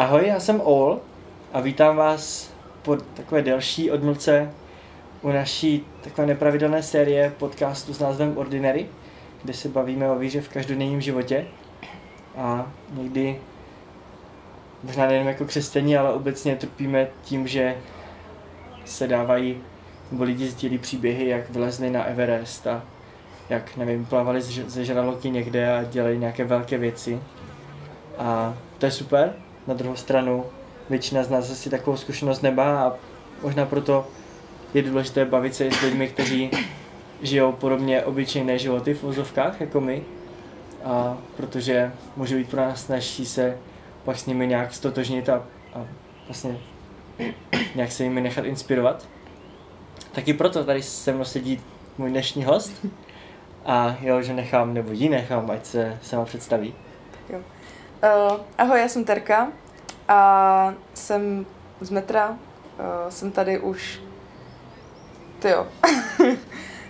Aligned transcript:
Ahoj, 0.00 0.26
já 0.26 0.40
jsem 0.40 0.60
Ol 0.64 1.00
a 1.52 1.60
vítám 1.60 1.96
vás 1.96 2.50
po 2.82 2.96
takové 2.96 3.42
delší 3.42 3.90
odmlce 3.90 4.50
u 5.22 5.28
naší 5.28 5.86
takové 6.00 6.26
nepravidelné 6.26 6.82
série 6.82 7.32
podcastu 7.38 7.94
s 7.94 7.98
názvem 7.98 8.38
Ordinary, 8.38 8.86
kde 9.42 9.54
se 9.54 9.68
bavíme 9.68 10.10
o 10.10 10.18
víře 10.18 10.40
v 10.40 10.48
každodenním 10.48 11.00
životě 11.00 11.46
a 12.36 12.72
někdy 12.92 13.38
možná 14.82 15.06
nejen 15.06 15.28
jako 15.28 15.44
křesťaní, 15.44 15.96
ale 15.96 16.12
obecně 16.12 16.56
trpíme 16.56 17.08
tím, 17.22 17.46
že 17.46 17.76
se 18.84 19.08
dávají, 19.08 19.62
nebo 20.12 20.24
lidi 20.24 20.48
sdílí 20.48 20.78
příběhy, 20.78 21.28
jak 21.28 21.50
vylezli 21.50 21.90
na 21.90 22.04
Everest 22.04 22.66
a 22.66 22.82
jak, 23.48 23.76
nevím, 23.76 24.06
plavali 24.06 24.42
ze 24.42 24.84
žraloky 24.84 25.30
někde 25.30 25.78
a 25.78 25.84
dělají 25.84 26.18
nějaké 26.18 26.44
velké 26.44 26.78
věci. 26.78 27.20
A 28.18 28.54
to 28.78 28.86
je 28.86 28.92
super. 28.92 29.49
Na 29.70 29.76
druhou 29.76 29.96
stranu 29.96 30.44
většina 30.88 31.22
z 31.22 31.30
nás 31.30 31.50
asi 31.50 31.70
takovou 31.70 31.96
zkušenost 31.96 32.42
nemá 32.42 32.84
a 32.84 32.92
možná 33.42 33.66
proto 33.66 34.06
je 34.74 34.82
důležité 34.82 35.24
bavit 35.24 35.54
se 35.54 35.66
i 35.66 35.72
s 35.72 35.80
lidmi, 35.80 36.08
kteří 36.08 36.50
žijou 37.22 37.52
podobně 37.52 38.02
obyčejné 38.02 38.58
životy 38.58 38.94
v 38.94 39.02
vozovkách 39.02 39.60
jako 39.60 39.80
my. 39.80 40.02
A 40.84 41.18
protože 41.36 41.92
může 42.16 42.36
být 42.36 42.50
pro 42.50 42.60
nás 42.60 42.84
snažší 42.84 43.26
se 43.26 43.58
pak 44.04 44.18
s 44.18 44.26
nimi 44.26 44.46
nějak 44.46 44.74
stotožnit 44.74 45.28
a, 45.28 45.42
a 45.74 45.84
vlastně 46.26 46.58
nějak 47.74 47.92
se 47.92 48.04
jimi 48.04 48.20
nechat 48.20 48.44
inspirovat. 48.44 49.08
Taky 50.12 50.34
proto 50.34 50.64
tady 50.64 50.82
se 50.82 51.12
mnou 51.12 51.24
sedí 51.24 51.60
můj 51.98 52.10
dnešní 52.10 52.44
host. 52.44 52.86
A 53.66 53.96
jo, 54.00 54.22
že 54.22 54.32
nechám, 54.32 54.74
nebo 54.74 54.92
ji 54.92 55.08
nechám, 55.08 55.50
ať 55.50 55.66
se 55.66 55.98
sama 56.02 56.24
představí. 56.24 56.74
Jo. 57.28 57.38
Uh, 58.02 58.40
ahoj, 58.58 58.80
já 58.80 58.88
jsem 58.88 59.04
Terka 59.04 59.52
a 60.10 60.74
jsem 60.94 61.46
z 61.80 61.90
metra. 61.90 62.28
Uh, 62.28 62.36
jsem 63.08 63.30
tady 63.30 63.58
už... 63.58 64.00
Ty 65.38 65.48
jo. 65.48 65.66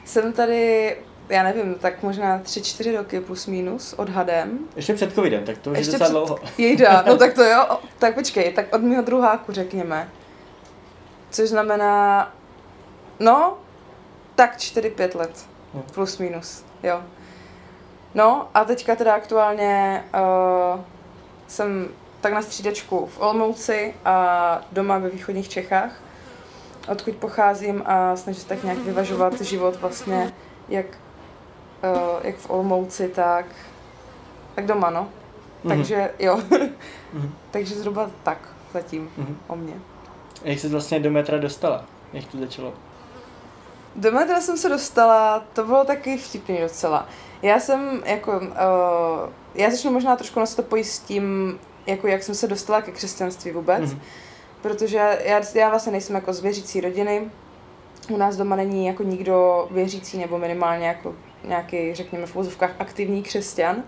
jsem 0.04 0.32
tady, 0.32 0.96
já 1.28 1.42
nevím, 1.42 1.74
tak 1.74 2.02
možná 2.02 2.38
tři, 2.38 2.62
čtyři 2.62 2.96
roky 2.96 3.20
plus 3.20 3.46
minus 3.46 3.92
odhadem. 3.92 4.58
Ještě 4.76 4.94
před 4.94 5.14
covidem, 5.14 5.44
tak 5.44 5.58
to 5.58 5.70
už 5.70 5.78
Ještě 5.78 5.94
je 5.94 5.98
docela 5.98 6.10
dlouho. 6.10 6.38
Jejda, 6.58 7.02
no 7.06 7.16
tak 7.16 7.34
to 7.34 7.44
jo. 7.44 7.66
Tak 7.98 8.14
počkej, 8.14 8.52
tak 8.52 8.74
od 8.74 8.82
mého 8.82 9.02
druháku 9.02 9.52
řekněme. 9.52 10.08
Což 11.30 11.48
znamená, 11.48 12.32
no, 13.20 13.58
tak 14.34 14.56
4-5 14.56 15.18
let. 15.18 15.46
Hmm. 15.74 15.82
Plus 15.94 16.18
minus, 16.18 16.64
jo. 16.82 17.02
No 18.14 18.48
a 18.54 18.64
teďka 18.64 18.96
teda 18.96 19.14
aktuálně 19.14 20.04
uh, 20.14 20.80
jsem 21.46 21.88
tak 22.20 22.32
na 22.32 22.42
střídečku 22.42 23.06
v 23.06 23.20
Olmouci 23.20 23.94
a 24.04 24.60
doma 24.72 24.98
ve 24.98 25.08
východních 25.08 25.48
Čechách, 25.48 25.92
odkud 26.88 27.14
pocházím 27.14 27.82
a 27.86 28.16
snažím 28.16 28.42
se 28.42 28.48
tak 28.48 28.64
nějak 28.64 28.78
vyvažovat 28.78 29.40
život 29.40 29.76
vlastně 29.80 30.32
jak, 30.68 30.86
uh, 30.86 32.20
jak 32.22 32.36
v 32.36 32.50
Olmouci, 32.50 33.08
tak, 33.08 33.46
tak 34.54 34.66
doma, 34.66 34.90
no. 34.90 35.08
Mm-hmm. 35.64 35.68
Takže 35.68 36.10
jo, 36.18 36.36
mm-hmm. 36.36 37.30
takže 37.50 37.74
zhruba 37.74 38.10
tak 38.22 38.38
zatím 38.72 39.10
mm-hmm. 39.18 39.34
o 39.48 39.56
mě. 39.56 39.74
Jak 40.42 40.58
jsi 40.58 40.68
vlastně 40.68 41.00
do 41.00 41.10
metra 41.10 41.38
dostala? 41.38 41.84
Jak 42.12 42.24
to 42.24 42.38
začalo? 42.38 42.72
Do 43.96 44.12
metra 44.12 44.40
jsem 44.40 44.56
se 44.56 44.68
dostala, 44.68 45.44
to 45.52 45.64
bylo 45.64 45.84
taky 45.84 46.16
vtipný 46.18 46.58
docela. 46.60 47.08
Já 47.42 47.60
jsem 47.60 48.02
jako, 48.04 48.36
uh, 48.38 49.30
já 49.54 49.70
začnu 49.70 49.92
možná 49.92 50.16
trošku 50.16 50.40
nás 50.40 50.54
to 50.54 50.62
pojít 50.62 50.84
s 50.84 50.98
tím, 50.98 51.58
jako 51.90 52.06
jak 52.06 52.22
jsem 52.22 52.34
se 52.34 52.46
dostala 52.46 52.82
ke 52.82 52.90
křesťanství 52.90 53.50
vůbec, 53.50 53.84
mm-hmm. 53.84 53.98
protože 54.62 54.96
já, 55.24 55.40
já 55.54 55.68
vlastně 55.68 55.92
nejsem 55.92 56.14
jako 56.14 56.32
z 56.32 56.40
věřící 56.40 56.80
rodiny, 56.80 57.30
u 58.10 58.16
nás 58.16 58.36
doma 58.36 58.56
není 58.56 58.86
jako 58.86 59.02
nikdo 59.02 59.68
věřící 59.70 60.18
nebo 60.18 60.38
minimálně 60.38 60.86
jako 60.86 61.14
nějaký, 61.44 61.94
řekněme 61.94 62.26
v 62.26 62.36
úzovkách, 62.36 62.74
aktivní 62.78 63.22
křesťan. 63.22 63.82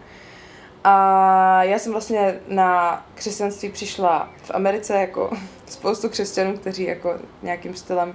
A 0.85 1.62
já 1.62 1.79
jsem 1.79 1.93
vlastně 1.93 2.41
na 2.49 3.07
křesťanství 3.15 3.71
přišla 3.71 4.29
v 4.43 4.51
Americe 4.51 4.95
jako 4.95 5.31
spoustu 5.67 6.09
křesťanů, 6.09 6.57
kteří 6.57 6.85
jako 6.85 7.15
nějakým 7.43 7.75
stylem 7.75 8.15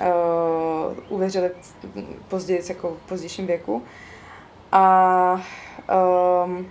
uh, 0.00 0.06
uvěřili 1.08 1.50
později, 2.28 2.62
jako 2.68 2.96
v 3.04 3.08
pozdějším 3.08 3.46
věku. 3.46 3.82
A 4.72 5.42
um, 6.44 6.66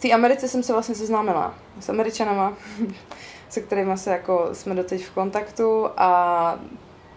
v 0.00 0.02
té 0.02 0.12
Americe 0.12 0.48
jsem 0.48 0.62
se 0.62 0.72
vlastně 0.72 0.94
seznámila 0.94 1.54
s 1.80 1.88
Američanama, 1.88 2.54
se 3.48 3.60
kterými 3.60 3.98
se 3.98 4.10
jako 4.10 4.48
jsme 4.52 4.74
doteď 4.74 5.04
v 5.04 5.10
kontaktu 5.10 5.88
a 5.96 6.58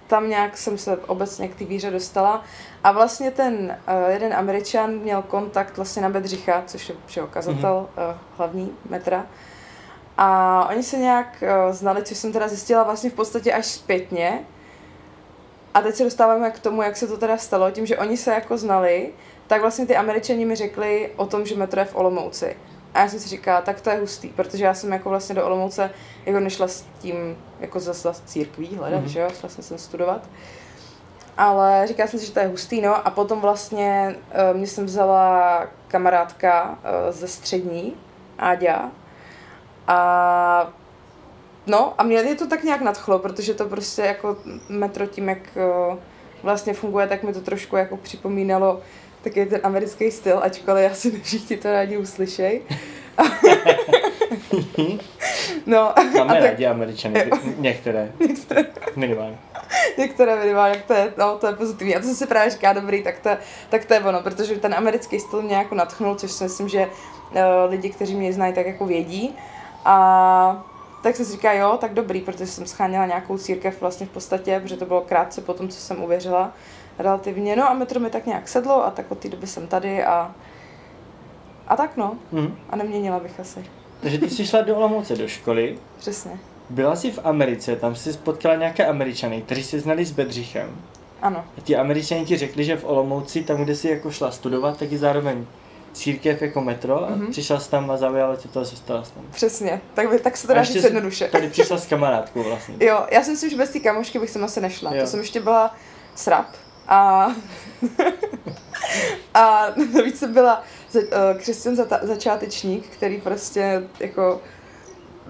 tam 0.07 0.29
nějak 0.29 0.57
jsem 0.57 0.77
se 0.77 0.97
obecně 0.97 1.47
k 1.47 1.55
té 1.55 1.65
víře 1.65 1.91
dostala. 1.91 2.43
A 2.83 2.91
vlastně 2.91 3.31
ten 3.31 3.77
uh, 3.87 4.11
jeden 4.11 4.33
Američan 4.33 4.91
měl 4.91 5.21
kontakt 5.21 5.77
vlastně 5.77 6.01
na 6.01 6.09
Bedřicha, 6.09 6.63
což 6.67 6.89
je 6.89 6.95
že, 7.07 7.21
kazatel 7.29 7.89
mm-hmm. 7.95 8.09
uh, 8.09 8.17
hlavní 8.37 8.71
metra. 8.89 9.25
A 10.17 10.67
oni 10.69 10.83
se 10.83 10.97
nějak 10.97 11.43
uh, 11.43 11.75
znali, 11.75 12.03
což 12.03 12.17
jsem 12.17 12.31
teda 12.31 12.47
zjistila 12.47 12.83
vlastně 12.83 13.09
v 13.09 13.13
podstatě 13.13 13.53
až 13.53 13.65
zpětně. 13.65 14.39
A 15.73 15.81
teď 15.81 15.95
se 15.95 16.03
dostáváme 16.03 16.51
k 16.51 16.59
tomu, 16.59 16.81
jak 16.81 16.97
se 16.97 17.07
to 17.07 17.17
teda 17.17 17.37
stalo, 17.37 17.71
tím, 17.71 17.85
že 17.85 17.97
oni 17.97 18.17
se 18.17 18.31
jako 18.33 18.57
znali, 18.57 19.13
tak 19.47 19.61
vlastně 19.61 19.85
ty 19.85 19.95
američani 19.95 20.45
mi 20.45 20.55
řekli 20.55 21.11
o 21.15 21.25
tom, 21.25 21.45
že 21.45 21.55
metro 21.55 21.79
je 21.79 21.85
v 21.85 21.95
Olomouci. 21.95 22.55
A 22.93 22.99
já 22.99 23.07
jsem 23.07 23.19
si 23.19 23.29
říkala, 23.29 23.61
tak 23.61 23.81
to 23.81 23.89
je 23.89 23.99
hustý, 23.99 24.27
protože 24.27 24.65
já 24.65 24.73
jsem 24.73 24.91
jako 24.91 25.09
vlastně 25.09 25.35
do 25.35 25.45
Olomouce 25.45 25.89
jako 26.25 26.39
nešla 26.39 26.67
s 26.67 26.85
tím, 26.99 27.37
jako 27.59 27.79
zase 27.79 28.09
církví 28.25 28.75
hledat, 28.75 29.03
mm-hmm. 29.03 29.07
že 29.07 29.19
jo, 29.19 29.29
šla 29.39 29.49
jsem 29.49 29.63
sem 29.63 29.77
studovat. 29.77 30.29
Ale 31.37 31.87
říkala 31.87 32.07
jsem 32.07 32.19
si, 32.19 32.25
že 32.25 32.31
to 32.31 32.39
je 32.39 32.47
hustý, 32.47 32.81
no 32.81 33.07
a 33.07 33.09
potom 33.09 33.41
vlastně 33.41 34.15
uh, 34.51 34.57
mě 34.57 34.67
jsem 34.67 34.85
vzala 34.85 35.67
kamarádka 35.87 36.69
uh, 36.69 36.77
ze 37.09 37.27
střední, 37.27 37.93
Áďa, 38.37 38.91
a 39.87 40.73
no 41.67 41.93
a 41.97 42.03
mě 42.03 42.17
je 42.17 42.35
to 42.35 42.47
tak 42.47 42.63
nějak 42.63 42.81
nadchlo, 42.81 43.19
protože 43.19 43.53
to 43.53 43.65
prostě 43.65 44.01
jako 44.01 44.37
metro 44.69 45.05
tím, 45.05 45.29
jak 45.29 45.57
uh, 45.89 45.97
vlastně 46.43 46.73
funguje, 46.73 47.07
tak 47.07 47.23
mi 47.23 47.33
to 47.33 47.41
trošku 47.41 47.75
jako 47.75 47.97
připomínalo 47.97 48.81
taky 49.23 49.45
ten 49.45 49.59
americký 49.63 50.11
styl, 50.11 50.39
ačkoliv 50.43 50.91
asi 50.91 51.11
ne 51.11 51.19
všichni 51.23 51.57
to 51.57 51.71
rádi 51.71 51.97
uslyšej. 51.97 52.61
no, 55.65 55.93
Máme 56.17 56.33
tak, 56.33 56.43
rádi 56.43 56.65
američany, 56.65 57.31
některé. 57.57 58.11
některé. 58.19 58.65
Minimálně. 58.95 59.37
některé 59.97 60.35
minimálně, 60.39 60.83
to 60.87 60.93
je, 60.93 61.13
no, 61.17 61.37
to 61.37 61.47
je 61.47 61.53
pozitivní. 61.53 61.95
A 61.95 61.99
to 61.99 62.07
se 62.07 62.27
právě 62.27 62.49
říká 62.49 62.73
dobrý, 62.73 63.03
tak 63.03 63.19
to, 63.19 63.29
tak 63.69 63.85
to 63.85 63.93
je 63.93 63.99
ono, 63.99 64.21
protože 64.21 64.55
ten 64.55 64.73
americký 64.73 65.19
styl 65.19 65.41
mě 65.41 65.55
jako 65.55 65.75
natchnul, 65.75 66.15
což 66.15 66.31
si 66.31 66.43
myslím, 66.43 66.69
že 66.69 66.87
uh, 66.87 67.37
lidi, 67.69 67.89
kteří 67.89 68.15
mě 68.15 68.33
znají, 68.33 68.53
tak 68.53 68.65
jako 68.65 68.85
vědí. 68.85 69.35
A 69.85 70.65
tak 71.03 71.15
jsem 71.15 71.25
si 71.25 71.31
říká, 71.31 71.53
jo, 71.53 71.77
tak 71.81 71.93
dobrý, 71.93 72.21
protože 72.21 72.47
jsem 72.47 72.65
scháněla 72.65 73.05
nějakou 73.05 73.37
církev 73.37 73.81
vlastně 73.81 74.05
v 74.05 74.09
podstatě, 74.09 74.59
protože 74.59 74.77
to 74.77 74.85
bylo 74.85 75.01
krátce 75.01 75.41
po 75.41 75.53
tom, 75.53 75.69
co 75.69 75.79
jsem 75.79 76.03
uvěřila 76.03 76.53
relativně. 76.99 77.55
No 77.55 77.69
a 77.69 77.73
metro 77.73 77.99
mi 77.99 78.09
tak 78.09 78.25
nějak 78.25 78.47
sedlo 78.47 78.85
a 78.85 78.91
tak 78.91 79.11
od 79.11 79.17
té 79.17 79.29
doby 79.29 79.47
jsem 79.47 79.67
tady 79.67 80.03
a, 80.03 80.35
a 81.67 81.75
tak 81.75 81.97
no. 81.97 82.17
Mm. 82.31 82.57
A 82.69 82.75
neměnila 82.75 83.19
bych 83.19 83.39
asi. 83.39 83.65
Takže 84.01 84.17
ty 84.17 84.29
jsi 84.29 84.45
šla 84.45 84.61
do 84.61 84.75
Olomouce 84.75 85.15
do 85.15 85.27
školy. 85.27 85.77
Přesně. 85.97 86.39
Byla 86.69 86.95
jsi 86.95 87.11
v 87.11 87.19
Americe, 87.23 87.75
tam 87.75 87.95
jsi 87.95 88.13
spotkala 88.13 88.55
nějaké 88.55 88.85
Američany, 88.85 89.41
kteří 89.41 89.63
se 89.63 89.79
znali 89.79 90.05
s 90.05 90.11
Bedřichem. 90.11 90.69
Ano. 91.21 91.45
A 91.57 91.61
ti 91.61 91.75
Američani 91.75 92.25
ti 92.25 92.37
řekli, 92.37 92.63
že 92.63 92.77
v 92.77 92.85
Olomouci, 92.85 93.43
tam, 93.43 93.63
kde 93.63 93.75
jsi 93.75 93.89
jako 93.89 94.11
šla 94.11 94.31
studovat, 94.31 94.77
tak 94.77 94.91
je 94.91 94.97
zároveň 94.97 95.45
církev 95.93 96.41
jako 96.41 96.61
metro 96.61 97.03
a 97.03 97.11
mm-hmm. 97.11 97.29
přišla 97.29 97.59
jsi 97.59 97.69
tam 97.69 97.91
a 97.91 97.97
zaujala 97.97 98.35
tě 98.35 98.47
to 98.47 98.59
a 98.59 98.63
zůstala 98.63 99.03
jsi 99.03 99.11
tam. 99.11 99.23
Přesně, 99.31 99.81
tak, 99.93 100.09
by, 100.09 100.19
tak 100.19 100.37
se 100.37 100.47
to 100.47 100.53
dá 100.53 100.63
říct 100.63 100.83
jednoduše. 100.83 101.27
Tady 101.27 101.49
přišla 101.49 101.77
s 101.77 101.85
kamarádkou 101.85 102.43
vlastně. 102.43 102.75
Jo, 102.85 103.07
já 103.11 103.23
si 103.23 103.31
myslím, 103.31 103.49
že 103.49 103.57
bez 103.57 103.69
té 103.69 103.79
kamošky 103.79 104.19
bych 104.19 104.29
sem 104.29 104.43
asi 104.43 104.61
nešla. 104.61 104.95
Jo. 104.95 105.01
To 105.01 105.07
jsem 105.07 105.19
ještě 105.19 105.41
byla 105.41 105.75
srap 106.15 106.47
a, 106.87 107.27
a 109.33 109.67
navíc 109.93 110.19
jsem 110.19 110.33
byla 110.33 110.63
eh, 110.95 111.01
křesťan 111.37 111.75
za, 111.75 111.85
začátečník, 112.01 112.87
který 112.87 113.21
prostě 113.21 113.83
jako 113.99 114.41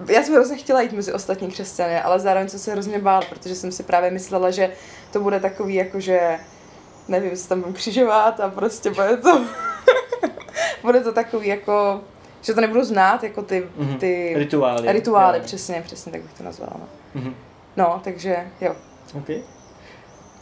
já 0.08 0.22
jsem 0.22 0.34
hrozně 0.34 0.56
chtěla 0.56 0.80
jít 0.80 0.92
mezi 0.92 1.12
ostatní 1.12 1.48
křesťany, 1.48 2.00
ale 2.00 2.20
zároveň 2.20 2.48
jsem 2.48 2.60
se 2.60 2.72
hrozně 2.72 2.98
bál, 2.98 3.22
protože 3.28 3.54
jsem 3.54 3.72
si 3.72 3.82
právě 3.82 4.10
myslela, 4.10 4.50
že 4.50 4.72
to 5.12 5.20
bude 5.20 5.40
takový 5.40 5.74
jako, 5.74 6.00
že 6.00 6.38
nevím, 7.08 7.36
se 7.36 7.48
tam 7.48 7.60
budu 7.60 7.72
křižovat 7.72 8.40
a 8.40 8.50
prostě 8.50 8.90
bude 8.90 9.16
to 9.16 9.44
bude 10.82 11.00
to 11.00 11.12
takový 11.12 11.48
jako, 11.48 12.00
že 12.40 12.54
to 12.54 12.60
nebudu 12.60 12.84
znát, 12.84 13.22
jako 13.24 13.42
ty, 13.42 13.68
mm-hmm. 13.78 13.98
ty 13.98 14.32
rituály. 14.36 14.92
Rituály, 14.92 15.40
přesně, 15.40 15.82
přesně, 15.84 16.12
tak 16.12 16.22
bych 16.22 16.32
to 16.32 16.44
nazvala. 16.44 16.72
No, 16.74 17.20
mm-hmm. 17.20 17.34
no 17.76 18.00
takže 18.04 18.36
jo. 18.60 18.76
Okay. 19.14 19.42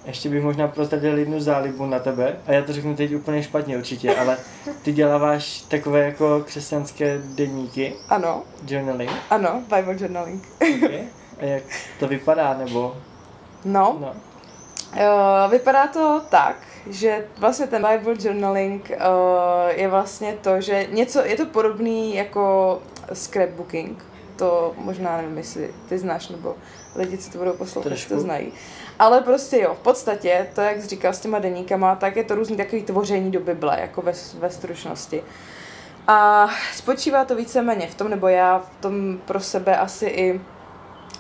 Ještě 0.05 0.29
bych 0.29 0.43
možná 0.43 0.69
prozradil 0.69 1.19
jednu 1.19 1.41
zálibu 1.41 1.87
na 1.87 1.99
tebe, 1.99 2.37
a 2.47 2.53
já 2.53 2.63
to 2.63 2.73
řeknu 2.73 2.97
teď 2.97 3.15
úplně 3.15 3.43
špatně 3.43 3.79
určitě, 3.79 4.17
ale 4.17 4.37
ty 4.83 4.93
děláváš 4.93 5.61
takové 5.69 6.01
jako 6.01 6.43
křesťanské 6.47 7.21
denníky. 7.25 7.95
Ano. 8.09 8.43
Journaling. 8.67 9.11
Ano, 9.31 9.63
Bible 9.77 9.97
journaling. 10.01 10.45
okay. 10.85 11.05
A 11.39 11.45
jak 11.45 11.63
to 12.01 12.09
vypadá, 12.09 12.55
nebo? 12.55 12.97
No. 13.65 13.97
no. 14.01 14.15
Uh, 14.93 15.51
vypadá 15.51 15.87
to 15.87 16.23
tak, 16.29 16.57
že 16.91 17.27
vlastně 17.39 17.67
ten 17.67 17.87
Bible 17.91 18.15
journaling 18.19 18.91
uh, 18.91 19.71
je 19.71 19.89
vlastně 19.89 20.37
to, 20.41 20.61
že 20.61 20.87
něco, 20.91 21.25
je 21.25 21.37
to 21.37 21.47
podobný 21.47 22.15
jako 22.15 22.79
scrapbooking, 23.13 24.05
to 24.43 24.75
možná 24.77 25.17
nevím, 25.17 25.39
jestli 25.39 25.71
ty 25.89 25.99
znáš, 25.99 26.29
nebo 26.29 26.55
lidi, 26.97 27.19
co 27.19 27.31
to 27.31 27.39
budou 27.39 27.53
poslouchat, 27.53 27.93
to 28.09 28.21
znají. 28.21 28.53
Ale 28.99 29.21
prostě 29.21 29.59
jo, 29.59 29.75
v 29.75 29.79
podstatě, 29.79 30.47
to 30.55 30.61
jak 30.61 30.83
jsi 30.83 30.89
říkal 30.89 31.13
s 31.13 31.21
těma 31.21 31.39
deníkama, 31.39 31.97
tak 31.97 32.17
je 32.17 32.25
to 32.25 32.35
různý 32.35 32.57
takový 32.57 32.83
tvoření 32.83 33.31
do 33.31 33.41
Bible, 33.41 33.81
jako 33.81 34.03
ve, 34.03 34.13
ve 34.39 34.51
stručnosti. 34.51 35.23
A 36.07 36.49
spočívá 36.75 37.25
to 37.25 37.37
víceméně 37.37 37.87
v 37.87 37.95
tom, 37.95 38.11
nebo 38.11 38.29
já 38.29 38.59
v 38.59 38.83
tom 38.83 39.19
pro 39.25 39.41
sebe 39.41 39.77
asi 39.77 40.07
i 40.07 40.41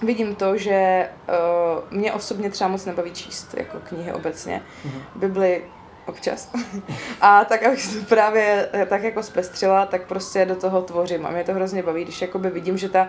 vidím 0.03 0.35
to, 0.35 0.57
že 0.57 1.09
uh, 1.29 1.99
mě 1.99 2.13
osobně 2.13 2.51
třeba 2.51 2.69
moc 2.71 2.85
nebaví 2.85 3.11
číst 3.11 3.55
jako 3.55 3.79
knihy 3.89 4.13
obecně. 4.13 4.63
Mm-hmm. 4.87 5.19
Bibli 5.19 5.65
občas. 6.07 6.51
a 7.21 7.45
tak, 7.45 7.63
abych 7.63 7.95
to 7.95 8.05
právě 8.05 8.69
tak 8.89 9.03
jako 9.03 9.23
zpestřila, 9.23 9.87
tak 9.87 10.07
prostě 10.07 10.47
do 10.47 10.57
toho 10.57 10.83
tvořím. 10.83 11.27
A 11.27 11.31
mě 11.31 11.45
to 11.45 11.55
hrozně 11.55 11.83
baví, 11.83 12.05
když 12.05 12.23
jakoby 12.23 12.51
vidím, 12.51 12.79
že 12.79 12.89
ta 12.89 13.09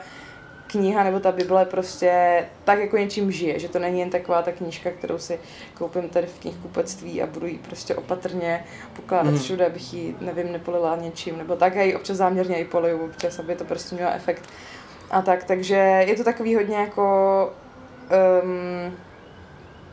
kniha 0.73 1.03
nebo 1.03 1.19
ta 1.19 1.31
Bible 1.31 1.65
prostě 1.65 2.45
tak 2.63 2.79
jako 2.79 2.97
něčím 2.97 3.31
žije, 3.31 3.59
že 3.59 3.69
to 3.69 3.79
není 3.79 3.99
jen 3.99 4.09
taková 4.09 4.41
ta 4.41 4.51
knížka, 4.51 4.91
kterou 4.91 5.17
si 5.17 5.39
koupím 5.73 6.09
tady 6.09 6.27
v 6.27 6.39
knihkupectví 6.39 7.21
a 7.21 7.27
budu 7.27 7.47
ji 7.47 7.57
prostě 7.57 7.95
opatrně 7.95 8.65
pokládat 8.95 9.31
mm. 9.31 9.39
všude, 9.39 9.65
abych 9.65 9.93
ji, 9.93 10.15
nevím, 10.21 10.51
nepolila 10.51 10.95
něčím, 10.95 11.37
nebo 11.37 11.55
tak 11.55 11.75
já 11.75 11.81
ji 11.83 11.95
občas 11.95 12.17
záměrně 12.17 12.57
i 12.57 12.65
poliju 12.65 13.05
občas, 13.05 13.39
aby 13.39 13.55
to 13.55 13.65
prostě 13.65 13.95
mělo 13.95 14.11
efekt. 14.11 14.49
A 15.11 15.21
tak, 15.21 15.43
takže 15.43 15.75
je 16.07 16.15
to 16.15 16.23
takový 16.23 16.55
hodně 16.55 16.77
jako, 16.77 17.53
um, 18.43 18.97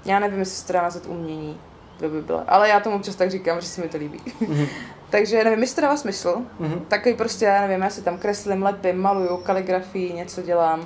já 0.04 0.18
nevím, 0.18 0.38
jestli 0.38 0.56
se 0.56 0.66
to 0.66 0.72
dá 0.72 0.82
nazvat 0.82 1.06
umění, 1.06 1.60
do 2.00 2.08
Bible, 2.08 2.44
ale 2.48 2.68
já 2.68 2.80
tomu 2.80 2.96
občas 2.96 3.16
tak 3.16 3.30
říkám, 3.30 3.60
že 3.60 3.66
se 3.66 3.80
mi 3.80 3.88
to 3.88 3.98
líbí. 3.98 4.20
Mm. 4.48 4.66
Takže 5.10 5.44
nevím, 5.44 5.60
jestli 5.60 5.74
to 5.74 5.80
dává 5.80 5.96
smysl. 5.96 6.36
Mm-hmm. 6.60 6.80
Takový 6.88 7.14
prostě, 7.14 7.44
já 7.44 7.60
nevím, 7.60 7.82
já 7.82 7.90
si 7.90 8.02
tam 8.02 8.18
kreslím, 8.18 8.62
lepím, 8.62 8.96
maluju, 8.96 9.36
kaligrafii, 9.36 10.12
něco 10.12 10.42
dělám. 10.42 10.84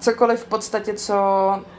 Cokoliv 0.00 0.40
v 0.40 0.48
podstatě, 0.48 0.94
co, 0.94 1.14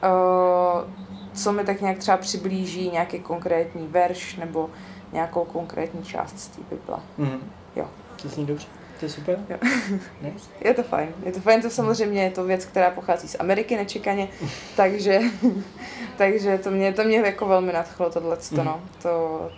uh, 0.03 0.91
co 1.33 1.51
mi 1.51 1.63
tak 1.63 1.81
nějak 1.81 1.97
třeba 1.97 2.17
přiblíží 2.17 2.89
nějaký 2.89 3.19
konkrétní 3.19 3.87
verš 3.87 4.35
nebo 4.35 4.69
nějakou 5.13 5.45
konkrétní 5.45 6.03
část 6.03 6.39
z 6.39 6.47
té 6.47 6.61
Bible. 6.69 6.97
Mm-hmm. 7.19 7.39
Jo. 7.75 7.87
To 8.21 8.27
zní 8.27 8.45
dobře. 8.45 8.67
To 9.01 9.05
je 9.05 9.09
super. 9.09 9.39
Jo. 9.49 9.57
Nice. 10.21 10.49
Je 10.61 10.73
to 10.73 10.83
fajn. 10.83 11.09
Je 11.25 11.31
to 11.31 11.39
fajn, 11.39 11.61
to 11.61 11.69
samozřejmě 11.69 12.23
je 12.23 12.31
to 12.31 12.43
věc, 12.43 12.65
která 12.65 12.89
pochází 12.89 13.27
z 13.27 13.35
Ameriky 13.39 13.77
nečekaně, 13.77 14.27
takže, 14.75 15.19
takže 16.17 16.57
to 16.57 16.71
mě, 16.71 16.93
to 16.93 17.03
mě 17.03 17.17
jako 17.17 17.47
velmi 17.47 17.73
nadchlo 17.73 18.09
tohle, 18.09 18.37
mm. 18.51 18.65
no. 18.65 18.81
To, 19.01 19.49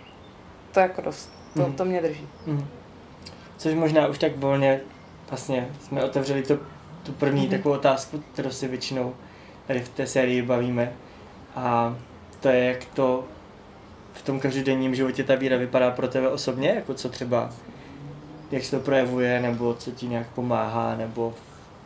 to 0.72 0.80
jako 0.80 1.00
dost. 1.00 1.32
To, 1.54 1.66
mm. 1.66 1.72
to 1.72 1.84
mě 1.84 2.02
drží. 2.02 2.28
Mm. 2.46 2.66
Což 3.56 3.74
možná 3.74 4.06
už 4.06 4.18
tak 4.18 4.36
volně 4.36 4.80
vlastně 5.30 5.68
jsme 5.80 6.04
otevřeli 6.04 6.42
to, 6.42 6.58
tu 7.02 7.12
první 7.12 7.42
mm. 7.42 7.50
takovou 7.50 7.74
otázku, 7.74 8.22
kterou 8.32 8.50
si 8.50 8.68
většinou 8.68 9.14
tady 9.66 9.80
v 9.80 9.88
té 9.88 10.06
sérii 10.06 10.42
bavíme. 10.42 10.92
A 11.56 11.96
to 12.40 12.48
je, 12.48 12.64
jak 12.64 12.84
to 12.84 13.24
v 14.12 14.22
tom 14.22 14.40
každodenním 14.40 14.94
životě 14.94 15.24
ta 15.24 15.34
víra 15.34 15.56
vypadá 15.56 15.90
pro 15.90 16.08
tebe 16.08 16.28
osobně, 16.28 16.68
jako 16.68 16.94
co 16.94 17.08
třeba, 17.08 17.50
jak 18.50 18.64
se 18.64 18.76
to 18.78 18.84
projevuje, 18.84 19.40
nebo 19.40 19.74
co 19.74 19.90
ti 19.90 20.06
nějak 20.06 20.26
pomáhá, 20.26 20.96
nebo 20.96 21.34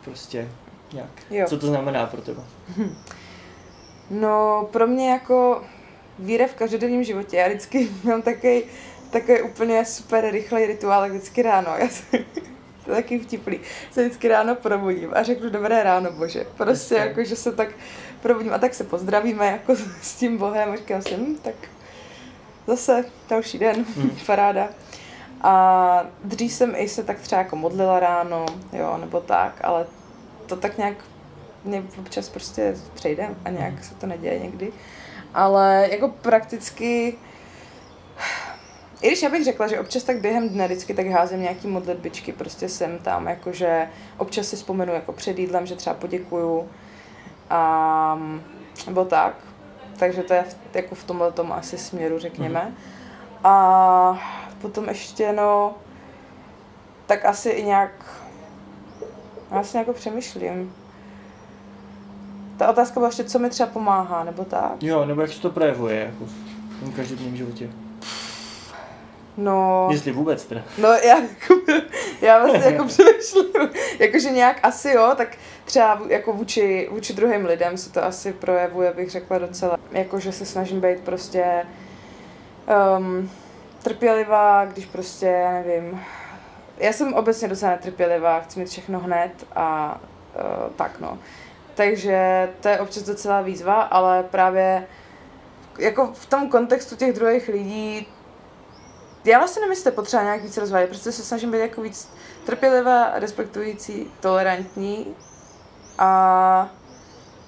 prostě 0.03 0.47
nějak, 0.93 1.09
jo. 1.29 1.45
co 1.49 1.59
to 1.59 1.67
znamená 1.67 2.05
pro 2.05 2.21
tebe? 2.21 2.41
No, 4.11 4.67
pro 4.71 4.87
mě 4.87 5.09
jako 5.09 5.63
víra 6.19 6.47
v 6.47 6.53
každodenním 6.53 7.03
životě, 7.03 7.37
já 7.37 7.47
vždycky 7.47 7.89
mám 8.03 8.21
takový 8.21 8.63
takový 9.09 9.41
úplně 9.41 9.85
super 9.85 10.31
rychlej 10.31 10.67
rituál, 10.67 11.09
vždycky 11.09 11.41
ráno. 11.41 11.71
Já 11.77 11.87
jsem, 11.87 12.05
to 12.85 12.91
je 12.91 12.95
taky 12.95 13.19
vtipný. 13.19 13.59
Se 13.91 14.03
vždycky 14.03 14.27
ráno 14.27 14.55
probudím 14.55 15.09
a 15.13 15.23
řeknu 15.23 15.49
dobré 15.49 15.83
ráno, 15.83 16.11
bože. 16.11 16.45
Prostě 16.57 16.95
Jasně. 16.95 17.07
jako, 17.07 17.23
že 17.23 17.35
se 17.35 17.51
tak 17.51 17.69
probudím 18.21 18.53
a 18.53 18.57
tak 18.57 18.73
se 18.73 18.83
pozdravíme 18.83 19.45
jako 19.45 19.75
s 20.01 20.15
tím 20.15 20.37
bohem 20.37 20.71
a 20.71 20.75
říkám 20.75 21.01
si, 21.01 21.15
hm, 21.15 21.37
tak 21.41 21.55
zase 22.67 23.05
další 23.29 23.59
den, 23.59 23.85
hmm. 23.95 24.17
paráda. 24.25 24.69
A 25.41 26.03
dřív 26.23 26.53
jsem 26.53 26.73
i 26.75 26.89
se 26.89 27.03
tak 27.03 27.19
třeba 27.19 27.41
jako 27.41 27.55
modlila 27.55 27.99
ráno, 27.99 28.45
jo, 28.73 28.97
nebo 28.97 29.21
tak, 29.21 29.59
ale 29.63 29.85
to 30.45 30.55
tak 30.55 30.77
nějak 30.77 30.95
mě 31.63 31.83
občas 31.99 32.29
prostě 32.29 32.75
přejde 32.93 33.29
a 33.45 33.49
nějak 33.49 33.73
hmm. 33.73 33.83
se 33.83 33.95
to 33.95 34.07
neděje 34.07 34.39
někdy. 34.39 34.71
Ale 35.33 35.87
jako 35.91 36.07
prakticky 36.07 37.15
i 39.01 39.07
když 39.07 39.21
já 39.21 39.29
bych 39.29 39.43
řekla, 39.43 39.67
že 39.67 39.79
občas 39.79 40.03
tak 40.03 40.21
během 40.21 40.49
dne 40.49 40.65
vždycky 40.65 40.93
tak 40.93 41.07
házím 41.07 41.41
nějaký 41.41 41.67
modlitbičky, 41.67 42.33
prostě 42.33 42.69
jsem 42.69 42.99
tam, 42.99 43.27
jakože 43.27 43.89
občas 44.17 44.47
si 44.47 44.55
vzpomenu 44.55 44.93
jako 44.93 45.13
před 45.13 45.39
jídlem, 45.39 45.65
že 45.65 45.75
třeba 45.75 45.93
poděkuju, 45.93 46.69
a, 47.49 48.19
nebo 48.87 49.05
tak. 49.05 49.35
Takže 49.99 50.23
to 50.23 50.33
je 50.33 50.43
v, 50.43 50.75
jako 50.75 50.95
v 50.95 51.03
tomhle 51.03 51.31
tom 51.31 51.51
asi 51.51 51.77
směru, 51.77 52.19
řekněme. 52.19 52.65
Mm. 52.65 52.75
A 53.43 54.48
potom 54.61 54.89
ještě, 54.89 55.33
no, 55.33 55.75
tak 57.05 57.25
asi 57.25 57.49
i 57.49 57.63
nějak, 57.63 57.91
já 59.51 59.63
si 59.63 59.77
jako 59.77 59.93
přemýšlím. 59.93 60.75
Ta 62.57 62.69
otázka 62.69 62.99
byla 62.99 63.07
ještě, 63.07 63.23
co 63.23 63.39
mi 63.39 63.49
třeba 63.49 63.69
pomáhá, 63.69 64.23
nebo 64.23 64.45
tak? 64.45 64.83
Jo, 64.83 65.05
nebo 65.05 65.21
jak 65.21 65.31
se 65.31 65.41
to 65.41 65.49
projevuje 65.49 65.99
jako 66.05 66.25
v 66.25 66.79
tom 66.79 66.91
každodenním 66.91 67.37
životě. 67.37 67.69
No... 69.37 69.87
Jestli 69.91 70.11
vůbec 70.11 70.45
teda. 70.45 70.61
No 70.77 70.89
já, 70.89 71.17
jako, 71.19 71.53
já 72.21 72.45
vlastně 72.45 72.71
jako 72.71 72.85
přemýšlím, 72.85 73.69
jakože 73.99 74.29
nějak 74.29 74.59
asi 74.63 74.91
jo, 74.91 75.13
tak 75.17 75.37
třeba 75.65 76.01
jako 76.07 76.33
vůči, 76.33 76.89
vůči 76.91 77.13
druhým 77.13 77.45
lidem 77.45 77.77
se 77.77 77.91
to 77.91 78.03
asi 78.03 78.33
projevuje, 78.33 78.93
bych 78.93 79.09
řekla 79.09 79.37
docela, 79.37 79.77
jakože 79.91 80.31
se 80.31 80.45
snažím 80.45 80.81
být 80.81 80.99
prostě 80.99 81.65
um, 82.97 83.29
trpělivá, 83.83 84.65
když 84.65 84.85
prostě, 84.85 85.25
já 85.25 85.51
nevím, 85.51 86.01
já 86.77 86.93
jsem 86.93 87.13
obecně 87.13 87.47
docela 87.47 87.71
netrpělivá, 87.71 88.39
chci 88.39 88.59
mít 88.59 88.69
všechno 88.69 88.99
hned 88.99 89.31
a 89.55 89.97
uh, 90.35 90.73
tak 90.75 90.99
no. 90.99 91.17
Takže 91.75 92.49
to 92.59 92.67
je 92.67 92.79
občas 92.79 93.03
docela 93.03 93.41
výzva, 93.41 93.81
ale 93.81 94.23
právě 94.23 94.87
jako 95.79 96.11
v 96.13 96.25
tom 96.25 96.49
kontextu 96.49 96.95
těch 96.95 97.13
druhých 97.13 97.47
lidí 97.47 98.07
já 99.25 99.37
vlastně 99.37 99.59
nevím, 99.59 99.71
jestli 99.71 99.91
potřeba 99.91 100.23
nějak 100.23 100.43
víc 100.43 100.57
rozvádět, 100.57 100.89
protože 100.89 101.11
se 101.11 101.23
snažím 101.23 101.51
být 101.51 101.57
jako 101.59 101.81
víc 101.81 102.09
trpělivá, 102.45 103.11
respektující, 103.19 104.11
tolerantní 104.19 105.15
a 105.97 106.69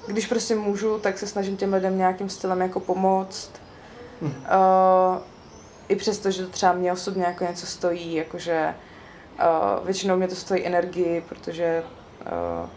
když 0.08 0.28
prostě 0.28 0.56
můžu, 0.56 1.00
tak 1.00 1.18
se 1.18 1.28
snažím 1.28 1.58
těm 1.58 1.74
lidem 1.74 1.98
nějakým 1.98 2.30
stylem 2.30 2.62
jako 2.62 2.80
pomoct. 2.80 3.52
Mm. 4.22 4.28
Uh, 4.28 5.22
I 5.92 5.96
přesto, 5.96 6.32
že 6.32 6.46
to 6.46 6.52
třeba 6.52 6.74
mě 6.74 6.92
osobně 6.92 7.24
jako 7.24 7.44
něco 7.44 7.66
stojí, 7.66 8.16
jakože 8.16 8.74
uh, 9.40 9.86
většinou 9.86 10.18
mě 10.18 10.28
to 10.28 10.36
stojí 10.36 10.66
energii, 10.66 11.24
protože 11.30 11.84
uh, 12.22 12.70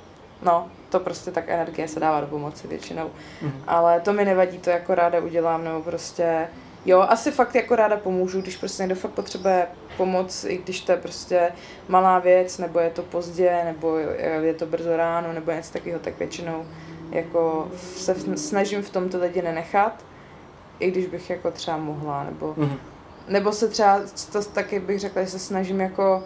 no, 0.42 0.68
to 0.90 1.00
prostě 1.00 1.30
tak 1.30 1.44
energie 1.48 1.88
se 1.88 2.00
dává 2.00 2.20
do 2.20 2.26
pomoci 2.26 2.68
většinou. 2.68 3.10
Mm. 3.42 3.52
Ale 3.66 4.00
to 4.00 4.12
mi 4.12 4.24
nevadí, 4.24 4.58
to 4.58 4.70
jako 4.70 4.94
ráda 4.94 5.20
udělám, 5.20 5.64
nebo 5.64 5.82
prostě 5.82 6.48
Jo, 6.86 7.00
asi 7.00 7.30
fakt 7.30 7.54
jako 7.54 7.76
ráda 7.76 7.96
pomůžu, 7.96 8.40
když 8.40 8.56
prostě 8.56 8.82
někdo 8.82 8.94
fakt 8.94 9.10
potřebuje 9.10 9.66
pomoc, 9.96 10.44
i 10.44 10.58
když 10.58 10.80
to 10.80 10.92
je 10.92 10.98
prostě 10.98 11.52
malá 11.88 12.18
věc, 12.18 12.58
nebo 12.58 12.78
je 12.78 12.90
to 12.90 13.02
pozdě, 13.02 13.60
nebo 13.64 13.98
je 14.40 14.54
to 14.54 14.66
brzo 14.66 14.96
ráno, 14.96 15.32
nebo 15.32 15.52
něco 15.52 15.72
takového, 15.72 16.00
tak 16.00 16.18
většinou 16.18 16.64
jako 17.10 17.68
se 17.76 18.14
snažím 18.36 18.82
v 18.82 18.90
tom 18.90 19.08
ty 19.08 19.16
lidi 19.16 19.42
nenechat, 19.42 20.04
i 20.78 20.90
když 20.90 21.06
bych 21.06 21.30
jako 21.30 21.50
třeba 21.50 21.76
mohla, 21.76 22.24
nebo, 22.24 22.54
mm-hmm. 22.54 22.78
Nebo 23.28 23.52
se 23.52 23.68
třeba, 23.68 24.00
to 24.32 24.42
taky 24.42 24.80
bych 24.80 25.00
řekla, 25.00 25.22
že 25.22 25.28
se 25.28 25.38
snažím 25.38 25.80
jako 25.80 26.22